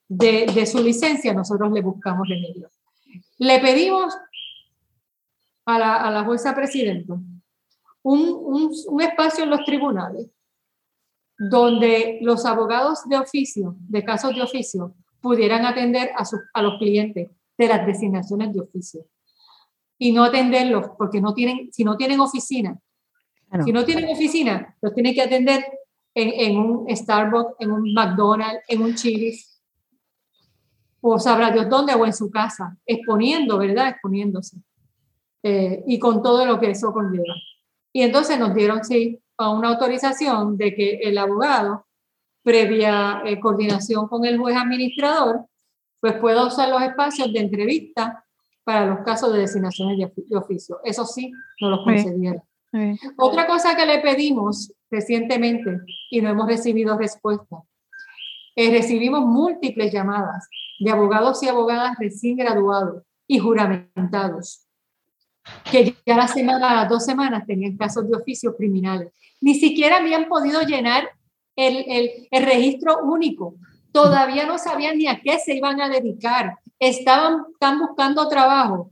[0.07, 2.69] de, de su licencia, nosotros le buscamos remedio.
[3.37, 4.15] Le pedimos
[5.65, 7.13] a la, a la jueza presidenta
[8.03, 10.27] un, un, un espacio en los tribunales
[11.37, 17.29] donde los abogados de oficio, de casos de oficio, pudieran atender a, a los clientes
[17.57, 19.05] de las designaciones de oficio
[19.97, 22.79] y no atenderlos porque no tienen, si no tienen oficina,
[23.65, 25.63] si no tienen oficina, los tienen que atender
[26.13, 29.61] en, en, un Starbucks, en un McDonald's, en un Chili's,
[31.01, 33.89] o sabrá Dios dónde, o en su casa, exponiendo, ¿verdad?
[33.89, 34.57] Exponiéndose.
[35.43, 37.33] Eh, y con todo lo que eso conlleva.
[37.91, 41.87] Y entonces nos dieron, sí, una autorización de que el abogado,
[42.43, 45.45] previa eh, coordinación con el juez administrador,
[45.99, 48.25] pues pueda usar los espacios de entrevista
[48.63, 50.79] para los casos de designaciones de, oficio.
[50.83, 52.41] Eso sí, no los concedieron.
[53.17, 57.57] Otra cosa que le pedimos recientemente y no hemos recibido respuesta,
[58.55, 60.47] es recibimos múltiples llamadas
[60.79, 64.67] de abogados y abogadas recién graduados y juramentados
[65.71, 69.11] que ya la semana, dos semanas tenían casos de oficio criminales.
[69.39, 71.09] Ni siquiera habían podido llenar
[71.55, 73.55] el, el, el, registro único.
[73.91, 76.57] Todavía no sabían ni a qué se iban a dedicar.
[76.79, 78.91] Estaban, están buscando trabajo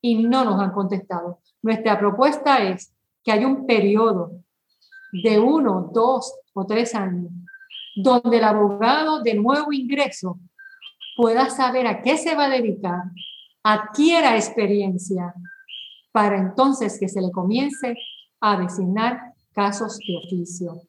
[0.00, 1.40] y no nos han contestado.
[1.62, 2.91] Nuestra propuesta es
[3.22, 4.32] que haya un periodo
[5.12, 7.30] de uno, dos o tres años
[7.94, 10.38] donde el abogado de nuevo ingreso
[11.16, 13.02] pueda saber a qué se va a dedicar,
[13.62, 15.34] adquiera experiencia
[16.10, 17.94] para entonces que se le comience
[18.40, 20.82] a designar casos de oficio.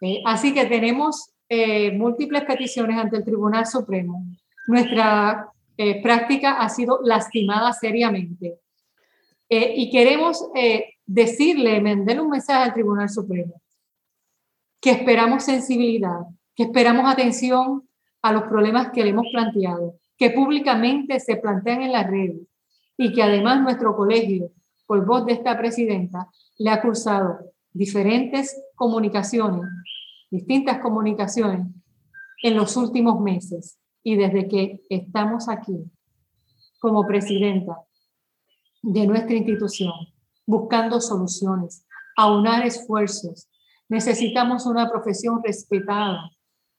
[0.00, 4.24] Eh, así que tenemos eh, múltiples peticiones ante el Tribunal Supremo.
[4.66, 8.58] Nuestra eh, práctica ha sido lastimada seriamente.
[9.48, 10.42] y queremos
[11.06, 13.60] decirle, mandarle un mensaje al Tribunal Supremo,
[14.80, 16.20] que esperamos sensibilidad,
[16.54, 17.88] que esperamos atención
[18.22, 22.46] a los problemas que le hemos planteado, que públicamente se plantean en las redes
[22.96, 24.50] y que además nuestro colegio,
[24.86, 26.28] por voz de esta presidenta,
[26.58, 27.38] le ha cursado
[27.72, 29.62] diferentes comunicaciones,
[30.30, 31.66] distintas comunicaciones
[32.42, 33.78] en los últimos meses.
[34.02, 35.90] Y desde que estamos aquí
[36.78, 37.78] como presidenta
[38.82, 39.92] de nuestra institución,
[40.46, 41.86] buscando soluciones,
[42.16, 43.48] aunar esfuerzos.
[43.88, 46.30] Necesitamos una profesión respetada,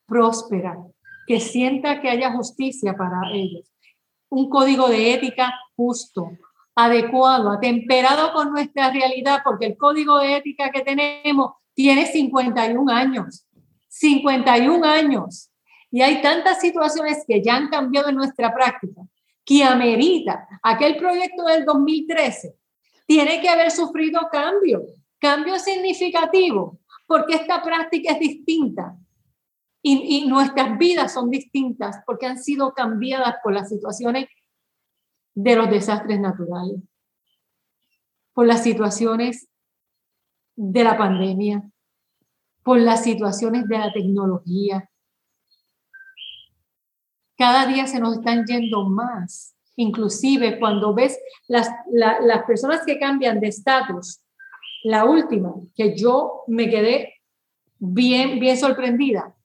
[0.05, 0.78] próspera,
[1.28, 3.72] que sienta que haya justicia para ellos,
[4.30, 6.30] un código de ética justo,
[6.76, 13.47] adecuado, atemperado con nuestra realidad, porque el código de ética que tenemos tiene 51 años.
[13.89, 15.51] 51 años.
[15.89, 19.01] Y hay tantas situaciones que ya han cambiado en nuestra práctica
[19.45, 22.55] que amerita aquel proyecto del 2013.
[23.06, 24.86] Tiene que haber sufrido cambio,
[25.20, 28.97] cambio significativo, porque esta práctica es distinta
[29.82, 34.28] y, y nuestras vidas son distintas porque han sido cambiadas por las situaciones
[35.36, 36.82] de los desastres naturales,
[38.34, 39.47] por las situaciones
[40.56, 41.70] de la pandemia,
[42.64, 44.89] por las situaciones de la tecnología.
[47.38, 49.55] Cada día se nos están yendo más.
[49.78, 54.21] Inclusive cuando ves las, las personas que cambian de estatus,
[54.84, 57.15] la última, que yo me quedé
[57.80, 59.36] bien, bien sorprendida,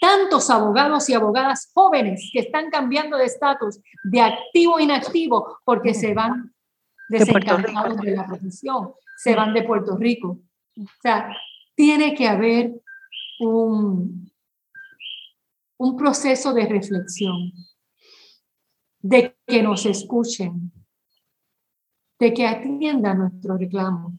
[0.00, 5.94] tantos abogados y abogadas jóvenes que están cambiando de estatus de activo a inactivo porque
[5.94, 6.54] se van
[7.08, 10.38] desencantados de, de la profesión, se van de Puerto Rico.
[10.78, 11.34] O sea,
[11.74, 12.72] tiene que haber
[13.40, 14.30] un,
[15.78, 17.52] un proceso de reflexión,
[19.00, 20.72] de que nos escuchen,
[22.18, 24.18] de que atiendan nuestro reclamo,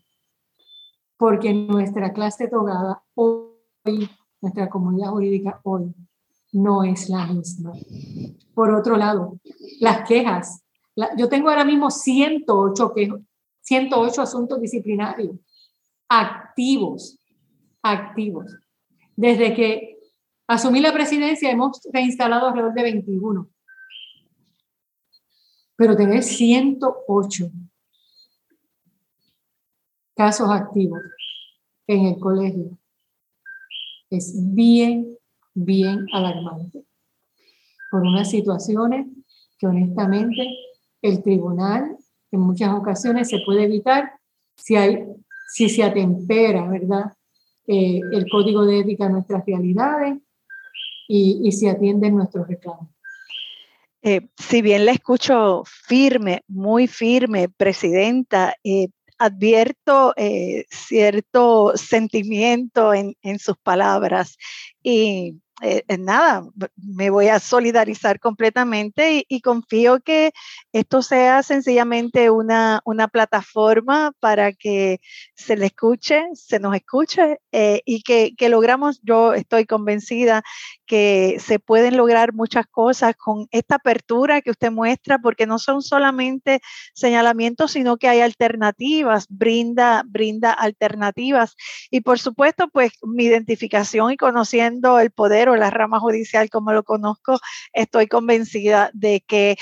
[1.18, 4.10] porque nuestra clase togada hoy
[4.42, 5.94] nuestra comunidad jurídica hoy
[6.54, 7.74] no es la misma.
[8.54, 9.40] Por otro lado,
[9.80, 10.64] las quejas.
[11.18, 13.20] yo tengo ahora mismo 108 quejas,
[13.62, 15.36] 108 asuntos disciplinarios
[16.12, 17.20] activos,
[17.84, 18.58] activos.
[19.16, 19.98] Desde que
[20.48, 23.50] asumí la presidencia hemos reinstalado alrededor de 21.
[25.80, 27.52] Pero tener 108
[30.14, 31.00] casos activos
[31.88, 32.78] en el colegio
[34.10, 35.18] es bien,
[35.54, 36.84] bien alarmante
[37.90, 39.08] por unas situaciones
[39.58, 40.50] que honestamente
[41.02, 41.96] el tribunal
[42.30, 44.20] en muchas ocasiones se puede evitar
[44.58, 45.06] si, hay,
[45.48, 47.14] si se atempera, ¿verdad?
[47.68, 50.20] Eh, el código de ética a nuestras realidades
[51.08, 52.90] y, y se atienden nuestros reclamos.
[54.02, 58.88] Eh, si bien la escucho firme, muy firme, Presidenta, eh,
[59.18, 64.38] advierto eh, cierto sentimiento en, en, sus palabras
[64.82, 66.43] y eh, nada,
[66.76, 70.32] me voy a solidarizar completamente y, confío que
[70.74, 74.99] esto sea sencillamente una, una, plataforma para que
[75.34, 80.43] se le escuche, se nos escuche eh, y que, que, logramos, yo estoy convencida
[80.86, 85.82] que se pueden lograr muchas cosas con esta apertura que usted muestra, porque no son
[85.82, 86.62] solamente
[86.93, 91.55] señalamientos, sino que hay alternativas, brinda, brinda alternativas.
[91.91, 96.84] Y por supuesto, pues mi identificación y conociendo el poder la rama judicial como lo
[96.84, 97.39] conozco,
[97.74, 99.58] estoy convencida de que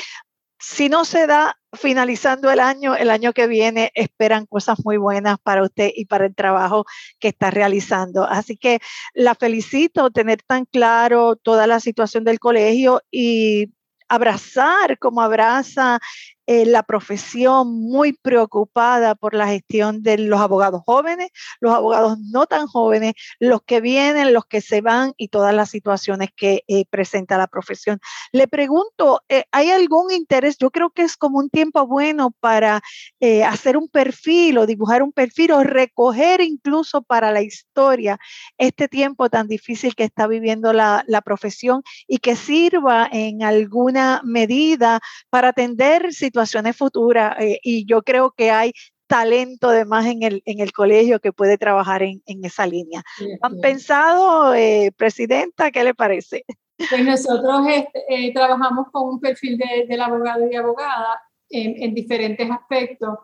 [0.60, 5.38] si no se da finalizando el año, el año que viene esperan cosas muy buenas
[5.40, 6.86] para usted y para el trabajo
[7.20, 8.24] que está realizando.
[8.24, 8.80] Así que
[9.14, 13.72] la felicito tener tan claro toda la situación del colegio y
[14.10, 16.00] abrazar como abraza
[16.50, 21.30] eh, la profesión muy preocupada por la gestión de los abogados jóvenes,
[21.60, 25.70] los abogados no tan jóvenes, los que vienen, los que se van y todas las
[25.70, 28.00] situaciones que eh, presenta la profesión.
[28.32, 30.58] Le pregunto, eh, ¿hay algún interés?
[30.58, 32.82] Yo creo que es como un tiempo bueno para
[33.46, 38.20] hacer un perfil o dibujar un perfil o recoger incluso para la historia
[38.58, 44.22] este tiempo tan difícil que está viviendo la, la profesión y que sirva en alguna
[44.24, 48.72] medida para atender situaciones situaciones futuras eh, y yo creo que hay
[49.08, 53.02] talento además en el, en el colegio que puede trabajar en, en esa línea.
[53.42, 56.44] ¿Han pensado, eh, Presidenta, qué le parece?
[56.78, 61.96] Pues nosotros este, eh, trabajamos con un perfil de, del abogado y abogada en, en
[61.96, 63.18] diferentes aspectos.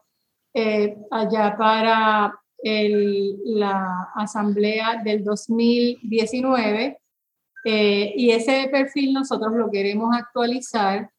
[1.12, 2.34] allá para
[2.64, 6.98] el, la asamblea del 2019
[7.66, 11.13] y ese perfil nosotros lo queremos actualizar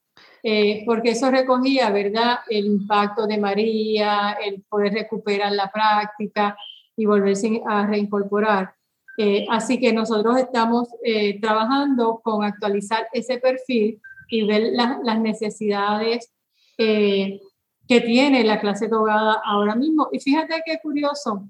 [0.47, 6.55] eh, porque eso recogía, ¿verdad?, el impacto de María, el poder recuperar la práctica
[6.95, 8.75] y volverse a reincorporar.
[9.17, 16.31] Eh, así que nosotros estamos eh, trabajando con actualizar ese perfil y ver las necesidades
[16.77, 20.09] que tiene la clase togada ahora mismo.
[20.13, 21.49] Y fíjate qué curioso,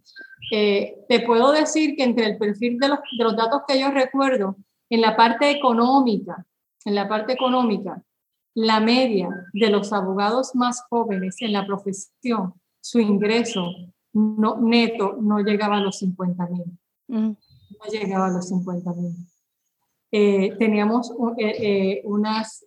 [0.50, 4.56] te puedo decir que entre el perfil de los, de los datos que yo recuerdo,
[4.88, 6.46] en la parte económica,
[6.84, 8.00] en la parte económica,
[8.54, 13.66] la media de los abogados más jóvenes en la profesión, su ingreso
[14.12, 16.64] no, neto no llegaba a los 50 mil.
[17.08, 17.30] Mm.
[17.30, 19.12] No llegaba a los 50 mil.
[20.12, 22.64] Eh, teníamos eh, eh, unas,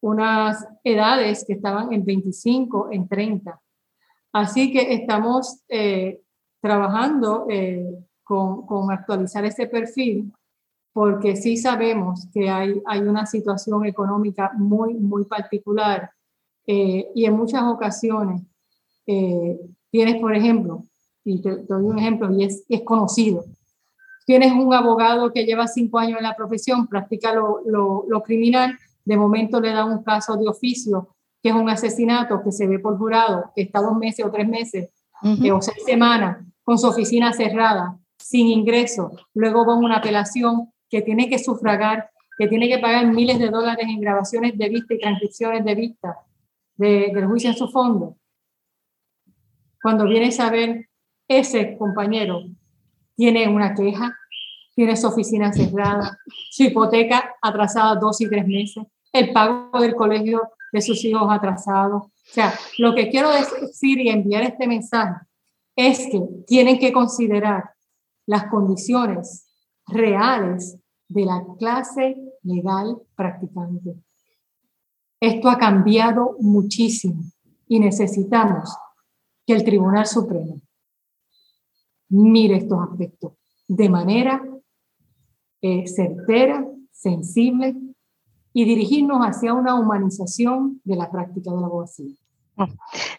[0.00, 3.60] unas edades que estaban en 25, en 30.
[4.32, 5.60] Así que estamos
[6.62, 7.46] trabajando
[8.24, 10.32] con, con, actualizar ese perfil,
[10.96, 16.10] porque sí sabemos que hay, hay una situación económica muy, muy particular
[16.66, 18.40] eh, y en muchas ocasiones
[19.06, 20.84] eh, tienes, por ejemplo,
[21.22, 23.44] y te, doy un ejemplo, y es, es, conocido,
[24.24, 28.78] tienes un abogado que lleva cinco años en la profesión, practica lo, lo, lo criminal,
[29.04, 32.78] de momento le da un caso de oficio, que es un asesinato que se ve
[32.78, 34.88] por jurado, que está dos meses o tres meses
[35.22, 41.28] o seis semanas con su oficina cerrada, sin ingreso, luego va una apelación que tiene
[41.28, 45.64] que sufragar, que tiene que pagar miles de dólares en grabaciones de vista y transcripciones
[45.64, 46.18] de vista
[46.76, 48.16] de, del juicio en su fondo.
[49.82, 50.88] Cuando viene a ver
[51.28, 52.42] ese compañero
[53.14, 54.14] tiene una queja,
[54.74, 56.18] tiene su oficina cerrada,
[56.50, 62.02] su hipoteca atrasada dos y tres meses, el pago del colegio de sus hijos atrasados.
[62.02, 65.24] O sea, lo que quiero decir y enviar este mensaje
[65.74, 67.70] es que tienen que considerar
[68.26, 69.45] las condiciones
[69.86, 70.78] reales
[71.08, 73.96] de la clase legal practicante.
[75.20, 77.22] Esto ha cambiado muchísimo
[77.68, 78.76] y necesitamos
[79.46, 80.60] que el Tribunal Supremo
[82.08, 83.32] mire estos aspectos
[83.68, 84.42] de manera
[85.60, 87.74] eh, certera, sensible
[88.52, 92.14] y dirigirnos hacia una humanización de la práctica de la abogacía.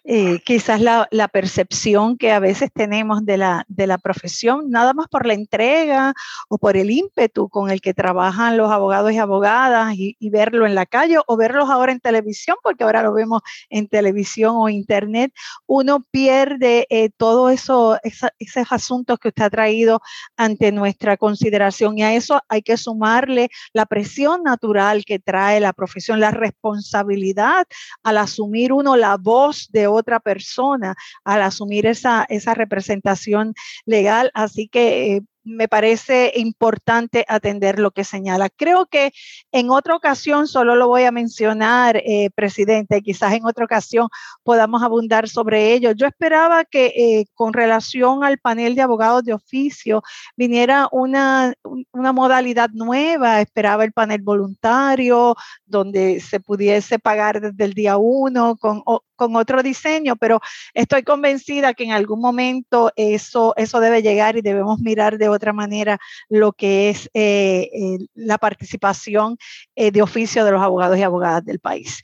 [0.04, 5.08] Eh, quizás la, percepción que a veces tenemos de la, de la profesión, nada más
[5.10, 6.14] por la entrega
[6.48, 10.76] o por el ímpetu con el que trabajan los abogados y abogadas y, verlo en
[10.76, 15.32] la calle o verlos ahora en televisión, porque ahora lo vemos en televisión o internet,
[15.66, 20.02] uno pierde eh, todos eso, esos asuntos que usted ha traído
[20.36, 21.98] ante nuestra consideración.
[21.98, 27.66] Y a eso hay que sumarle la presión natural que trae la profesión, la responsabilidad
[28.04, 33.54] al asumir uno la voz de otra persona al asumir esa, esa representación
[33.86, 34.32] legal.
[34.34, 38.50] Así que eh, me parece importante atender lo que señala.
[38.50, 39.14] Creo que
[39.52, 44.10] en otra ocasión, solo lo voy a mencionar, eh, presidente, quizás en otra ocasión
[44.44, 45.92] podamos abundar sobre ello.
[45.92, 50.04] Yo esperaba que eh, con relación al panel de abogados de oficio
[50.36, 51.54] viniera una,
[51.92, 58.58] una modalidad nueva, esperaba el panel voluntario, donde se pudiese pagar desde el día uno
[58.58, 58.84] con,
[59.18, 60.40] con otro diseño, pero
[60.74, 65.52] estoy convencida que en algún momento eso, eso debe llegar y debemos mirar de otra
[65.52, 66.00] manera
[66.30, 67.70] lo que es eh,
[68.14, 69.38] la participación
[69.76, 72.02] eh, de oficio de los abogados y abogadas del país.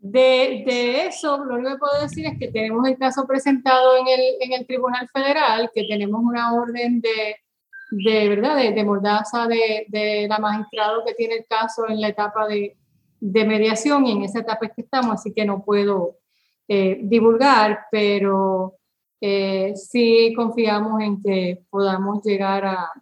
[0.00, 4.20] De, eso, lo único que puedo decir es que tenemos el caso presentado en el,
[4.40, 7.36] en el Tribunal Federal, que tenemos una orden de,
[7.90, 12.08] de verdad, de, de mordaza de, de, la magistrado que tiene el caso en la
[12.08, 12.77] etapa de,
[13.20, 16.18] de mediación y en esa etapa es que estamos, así que no puedo
[16.68, 18.76] eh, divulgar, pero
[19.20, 22.92] eh, sí confiamos en que podamos llegar a,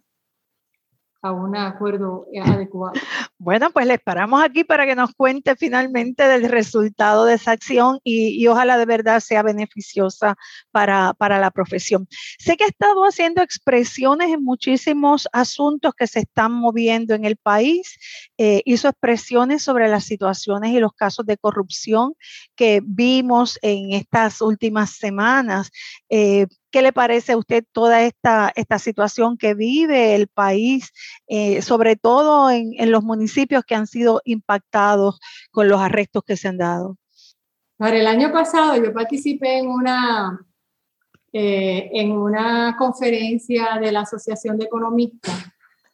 [1.21, 2.93] a un acuerdo adecuado.
[3.39, 7.99] Bueno, pues les paramos aquí para que nos cuente finalmente del resultado de esa acción
[8.03, 10.35] y, ojalá de verdad sea beneficiosa
[10.71, 12.07] para, para, la profesión.
[12.39, 17.37] Sé que ha estado haciendo expresiones en muchísimos asuntos que se están moviendo en el
[17.37, 17.99] país.
[18.39, 22.15] Eh, hizo expresiones sobre las situaciones y los casos de corrupción
[22.55, 25.69] que vimos en estas últimas semanas.
[26.09, 30.91] Eh, ¿Qué le parece a usted toda esta, esta situación que vive el país,
[31.27, 35.19] eh, sobre todo en, los municipios que han sido impactados
[35.51, 36.97] con los arrestos que se han dado?
[37.77, 40.45] Para el año pasado yo participé en una,
[41.31, 45.45] eh, en una conferencia de la Asociación de Economistas,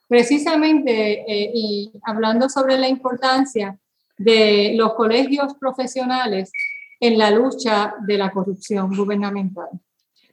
[0.07, 3.77] precisamente eh, hablando sobre la importancia
[4.17, 6.51] de los colegios profesionales
[6.99, 9.69] en la lucha de la corrupción gubernamental.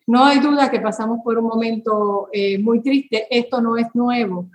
[0.07, 3.27] No hay duda que pasamos por un momento eh, muy triste.
[3.31, 4.51] Esto no es nuevo.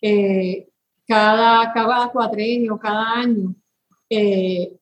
[0.00, 0.68] Eh,
[1.06, 3.54] cada, cada cuatrenio, cada año,
[4.10, 4.76] eh,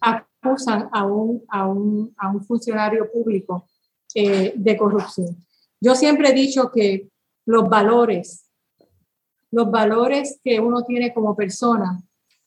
[0.00, 3.66] acusan a un, a, un, a un funcionario público
[4.12, 5.36] de corrupción.
[5.80, 7.08] Yo siempre he dicho que
[7.46, 8.50] los valores,
[9.50, 12.02] los valores que uno tiene como persona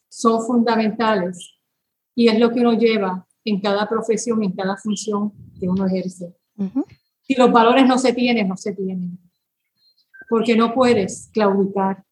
[0.09, 1.57] son fundamentales
[2.15, 6.35] y es lo que uno lleva en cada profesión, en cada función que uno ejerce.
[7.21, 9.17] Si los valores no se tienen, no se tienen.
[10.29, 12.03] Porque no puedes claudicar.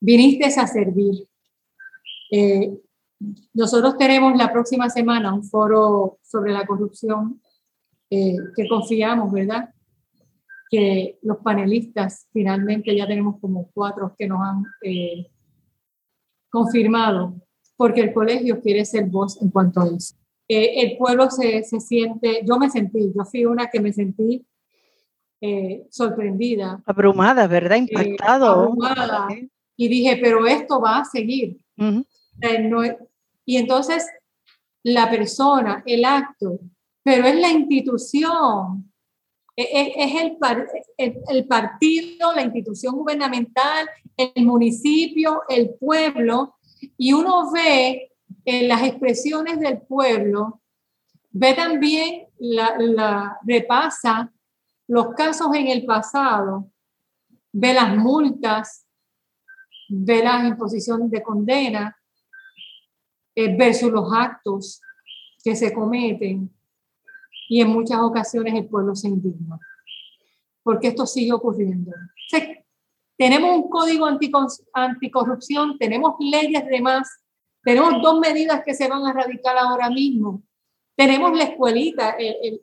[0.00, 1.28] Viniste a servir.
[2.30, 2.72] Eh,
[3.54, 7.40] nosotros tenemos la próxima semana un foro sobre la corrupción
[8.10, 9.72] eh, que confiamos, ¿verdad?
[10.70, 15.30] Que los panelistas, finalmente ya tenemos como cuatro que nos han eh,
[16.50, 17.34] confirmado,
[17.76, 20.16] porque el colegio quiere ser voz en cuanto a eso.
[20.54, 24.44] Eh, el pueblo se, se, siente, yo me sentí, yo fui una que me sentí
[25.40, 26.82] eh, sorprendida.
[26.84, 27.76] Abrumada, ¿verdad?
[27.76, 28.64] Impactado.
[28.64, 29.28] abrumada.
[29.78, 31.56] Y dije, pero esto va a seguir.
[33.46, 34.06] y entonces
[34.82, 36.60] la persona, el acto,
[37.02, 38.92] pero es la institución,
[39.56, 40.20] e, e, es,
[40.98, 43.88] el, el, partido, la institución gubernamental,
[44.18, 46.56] el municipio, el pueblo,
[46.98, 48.11] y uno ve
[48.44, 50.60] en las expresiones del pueblo,
[51.30, 54.32] ve también, la, la repasa
[54.88, 56.70] los casos en el pasado,
[57.52, 58.86] ve las multas,
[59.88, 61.96] ve las imposiciones de condena,
[63.34, 64.82] eh, versus los actos
[65.42, 66.54] que se cometen
[67.48, 69.58] y en muchas ocasiones el pueblo se indigna.
[70.62, 71.92] Porque esto sigue ocurriendo.
[73.16, 74.06] tenemos un código
[74.74, 77.08] anticorrupción, tenemos leyes de más,
[77.62, 80.42] tenemos dos medidas que se van a radicar ahora mismo.
[80.96, 82.60] Tenemos la escuelita, eh,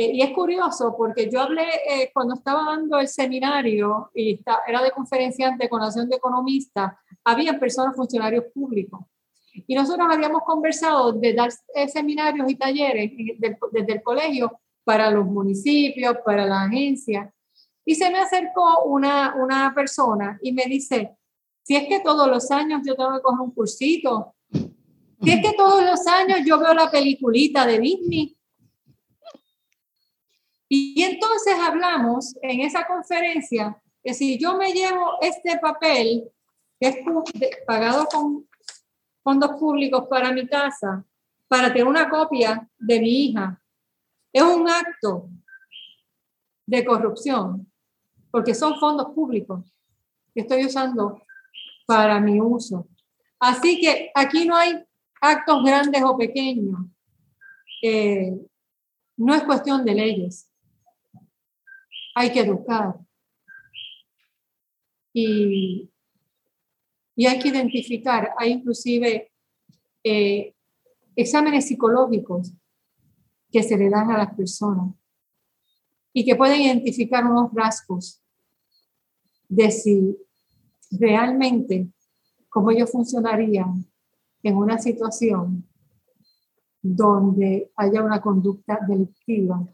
[0.00, 4.92] y es curioso porque yo hablé eh, cuando estaba dando el seminario y era de
[4.92, 6.92] conferenciante con Nación de Economistas,
[7.24, 9.00] había personas, funcionarios públicos.
[9.66, 13.10] Y nosotros habíamos conversado de dar eh, seminarios y talleres
[13.72, 17.32] desde el colegio para los municipios, para la agencia.
[17.84, 21.16] Y se me acercó una, una persona y me dice,
[21.64, 24.34] si es que todos los años yo tengo que coger un cursito,
[25.22, 28.36] si es que todos los años yo veo la peliculita de Disney.
[30.68, 36.30] Y, entonces hablamos en esa conferencia que si yo me llevo este papel,
[36.78, 36.96] que es
[37.66, 38.46] pagado con
[39.22, 41.04] fondos públicos para mi casa,
[41.48, 43.60] para tener una copia de mi hija,
[44.32, 45.28] es un acto
[46.66, 47.66] de corrupción,
[48.30, 49.64] porque son fondos públicos
[50.34, 51.22] que estoy usando
[51.86, 52.86] para mi uso.
[53.40, 54.84] Así que aquí no hay
[55.20, 56.80] actos grandes o pequeños.
[59.16, 60.50] No es cuestión de leyes.
[62.14, 62.98] Hay que educar.
[65.12, 65.90] Y
[67.18, 69.32] y hay que identificar, hay inclusive
[70.04, 70.54] eh,
[71.16, 72.52] exámenes psicológicos
[73.50, 74.94] que se le dan a las personas
[76.12, 78.22] y que pueden identificar unos rasgos
[79.48, 80.16] de si
[80.92, 81.88] realmente
[82.48, 83.84] cómo ellos funcionarían
[84.42, 85.64] en una situación
[86.80, 89.66] donde haya una conducta delictiva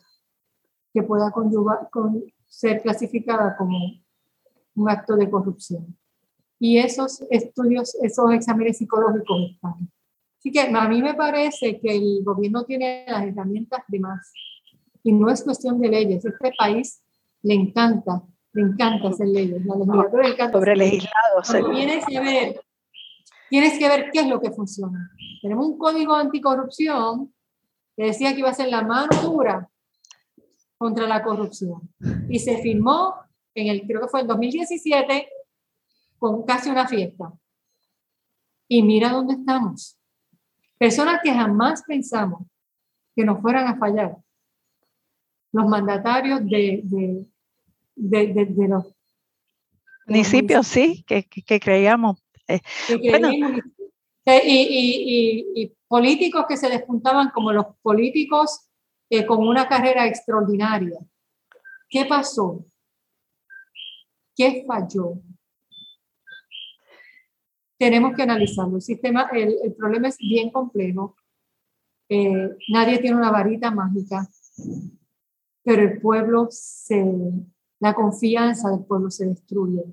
[0.92, 3.78] que pueda conjugar, con, ser clasificada como
[4.76, 5.96] un acto de corrupción
[6.58, 9.90] y esos estudios, esos exámenes psicológicos están.
[10.38, 14.32] Así que a mí me parece que el gobierno tiene las herramientas de más.
[15.02, 16.24] Y no es cuestión de leyes.
[16.24, 17.02] Este país
[17.42, 19.64] le encanta, le encanta hacer leyes.
[19.66, 20.58] La legislatura le encanta.
[20.58, 21.70] Sobre legislados.
[21.74, 22.60] Tienes que ver,
[23.54, 25.12] tienes que ver qué es lo que funciona.
[25.40, 27.32] Tenemos un código anticorrupción
[27.96, 29.70] que decía que iba a ser la mano dura
[30.76, 31.88] contra la corrupción.
[32.28, 33.14] Y se firmó
[33.54, 35.28] en el, creo que fue en 2017,
[36.18, 37.32] con casi una fiesta.
[38.66, 40.00] Y mira dónde estamos.
[40.76, 42.48] Personas que jamás pensamos
[43.14, 44.16] que nos fueran a fallar.
[45.52, 46.80] Los mandatarios de,
[47.94, 48.92] de, de, los
[50.08, 52.23] municipios, sí, que, que, creíamos.
[52.46, 52.60] Eh,
[54.26, 58.68] eh, y, y, y, políticos que se despuntaban como los políticos
[59.10, 60.98] eh, con una carrera extraordinaria.
[61.88, 62.64] ¿Qué pasó?
[64.34, 65.20] ¿Qué falló?
[67.78, 68.76] tenemos que analizarlo.
[68.76, 71.16] El sistema, el, problema es bien complejo.
[72.08, 74.26] Eh, nadie tiene una varita mágica,
[75.62, 77.04] pero el pueblo se,
[77.80, 79.84] la confianza del pueblo se destruye.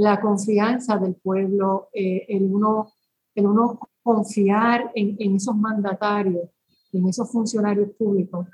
[0.00, 2.90] La confianza del pueblo, eh, el, uno,
[3.34, 6.48] el uno confiar en, en esos mandatarios,
[6.90, 8.46] en esos funcionarios públicos,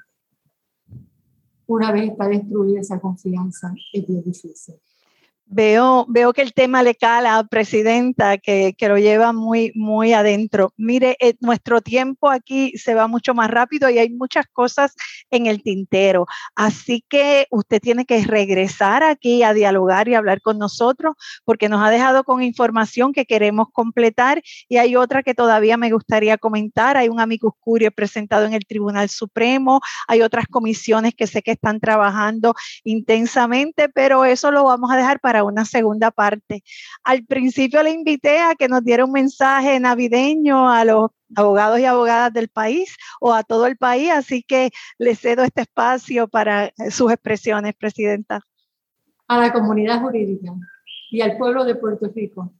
[1.68, 4.74] una vez está destruida esa confianza, es bien difícil.
[5.48, 10.72] Veo, veo que el tema le cala, Presidenta, que, que lo lleva muy, muy adentro.
[10.76, 14.96] Mire, eh, nuestro tiempo aquí se va mucho más rápido y hay muchas cosas
[15.30, 16.26] en el tintero.
[16.56, 21.80] Así que usted tiene que regresar aquí a dialogar y hablar con nosotros porque nos
[21.80, 26.96] ha dejado con información que queremos completar y hay otra que todavía me gustaría comentar.
[26.96, 31.52] Hay un amicus curio presentado en el Tribunal Supremo, hay otras comisiones que sé que
[31.52, 36.62] están trabajando intensamente, pero eso lo vamos a dejar para una segunda parte.
[37.04, 41.84] Al principio le invité a que nos diera un mensaje navideño a los abogados y
[41.84, 46.72] abogadas del país o a todo el país, así que le cedo este espacio para
[46.90, 48.40] sus expresiones, Presidenta.
[49.28, 50.52] A la comunidad jurídica
[51.10, 52.52] y al pueblo de Puerto Rico.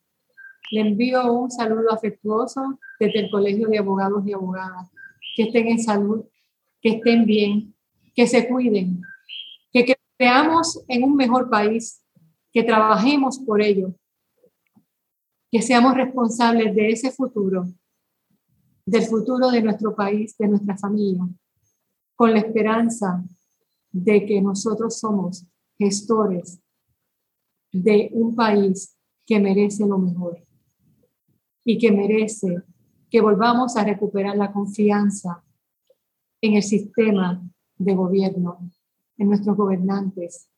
[0.71, 4.91] Le envío un saludo afectuoso desde el Colegio de Abogados y Abogadas.
[5.37, 6.25] Que estén en salud,
[6.81, 7.75] que estén bien,
[8.15, 9.03] que se cuiden,
[9.71, 12.03] que creamos en un mejor país,
[12.57, 13.95] que trabajemos por ello,
[15.53, 17.67] que seamos responsables de ese futuro,
[18.87, 21.29] del futuro de nuestro país, de nuestra familia,
[22.15, 23.23] con la esperanza
[23.93, 25.45] de que nosotros somos
[25.79, 26.59] gestores
[27.73, 28.97] de un país
[29.27, 30.43] que merece lo mejor
[31.63, 32.63] y que merece
[33.11, 35.45] que volvamos a recuperar la confianza
[36.41, 37.47] en el sistema
[37.77, 38.71] de gobierno,
[39.19, 40.49] en nuestros gobernantes,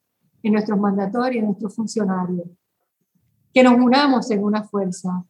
[0.43, 2.49] en nuestros mandatorios, en nuestros funcionarios.
[3.53, 5.24] Que nos unamos en una fuerza,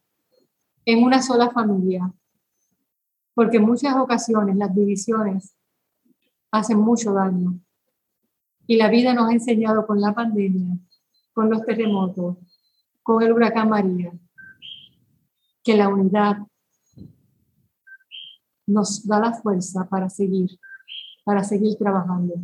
[0.85, 2.13] en una sola familia,
[3.35, 5.55] porque en muchas ocasiones las divisiones
[6.51, 7.61] hacen mucho daño.
[8.67, 10.77] Y la vida nos ha enseñado con la pandemia,
[11.33, 12.37] con los terremotos,
[13.03, 14.13] con el huracán María,
[15.63, 16.39] que la unidad
[18.67, 20.59] nos da la fuerza para seguir,
[21.25, 22.35] para seguir trabajando.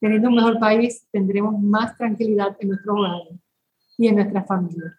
[0.00, 3.38] Teniendo un mejor país, tendremos más tranquilidad en nuestros hogares
[3.96, 4.98] y en nuestra familia.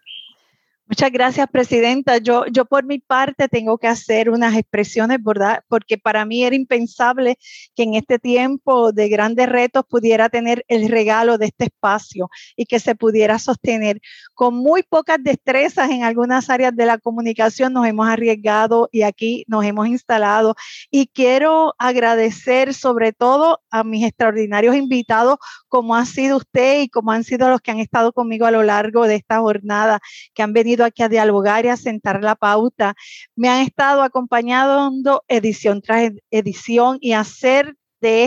[0.90, 2.16] Muchas gracias, Presidenta.
[2.16, 5.62] Yo, yo por mi parte tengo que hacer unas expresiones, ¿verdad?
[5.68, 7.36] Porque para mí era impensable
[7.76, 12.64] que en este tiempo de grandes retos pudiera tener el regalo de este espacio y
[12.64, 14.00] que se pudiera sostener.
[14.32, 19.44] Con muy pocas destrezas en algunas áreas de la comunicación nos hemos arriesgado y aquí
[19.46, 20.54] nos hemos instalado.
[20.90, 25.36] Y quiero agradecer sobre todo a mis extraordinarios invitados,
[25.68, 28.62] como ha sido usted y como han sido los que han estado conmigo a lo
[28.62, 30.00] largo de esta jornada,
[30.32, 32.94] que han venido aquí a dialogar y a sentar la pauta.
[33.36, 38.24] Me han estado acompañando edición tras edición y hacer de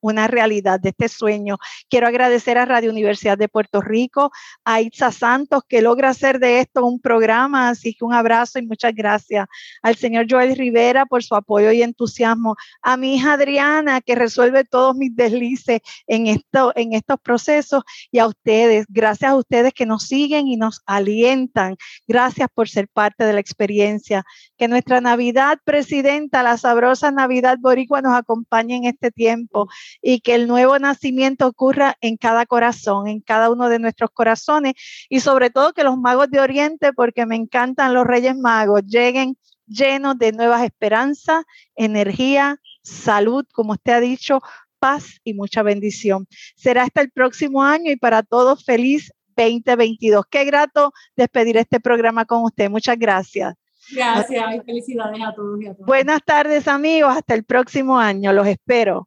[0.00, 1.58] una realidad, de este sueño.
[1.88, 4.30] Quiero agradecer a Radio Universidad de Puerto Rico,
[4.64, 8.66] a Itza Santos, que logra hacer de esto un programa, así que un abrazo y
[8.66, 9.46] muchas gracias.
[9.82, 14.64] Al señor Joel Rivera por su apoyo y entusiasmo, a mi hija Adriana, que resuelve
[14.64, 19.86] todos mis deslices en, esto, en estos procesos, y a ustedes, gracias a ustedes que
[19.86, 21.76] nos siguen y nos alientan.
[22.06, 24.24] Gracias por ser parte de la experiencia.
[24.56, 29.55] Que nuestra Navidad, Presidenta, la sabrosa Navidad Boricua nos acompañe en este tiempo
[30.02, 34.74] y que el nuevo nacimiento ocurra en cada corazón, en cada uno de nuestros corazones
[35.08, 39.36] y sobre todo que los magos de Oriente, porque me encantan los Reyes Magos, lleguen
[39.66, 41.44] llenos de nuevas esperanzas,
[41.74, 44.40] energía, salud, como usted ha dicho,
[44.78, 46.26] paz y mucha bendición.
[46.56, 50.24] Será hasta el próximo año y para todos feliz 2022.
[50.30, 52.70] Qué grato despedir este programa con usted.
[52.70, 53.54] Muchas gracias.
[53.94, 55.86] Gracias y felicidades a todos y a todas.
[55.86, 59.06] Buenas tardes amigos, hasta el próximo año, los espero.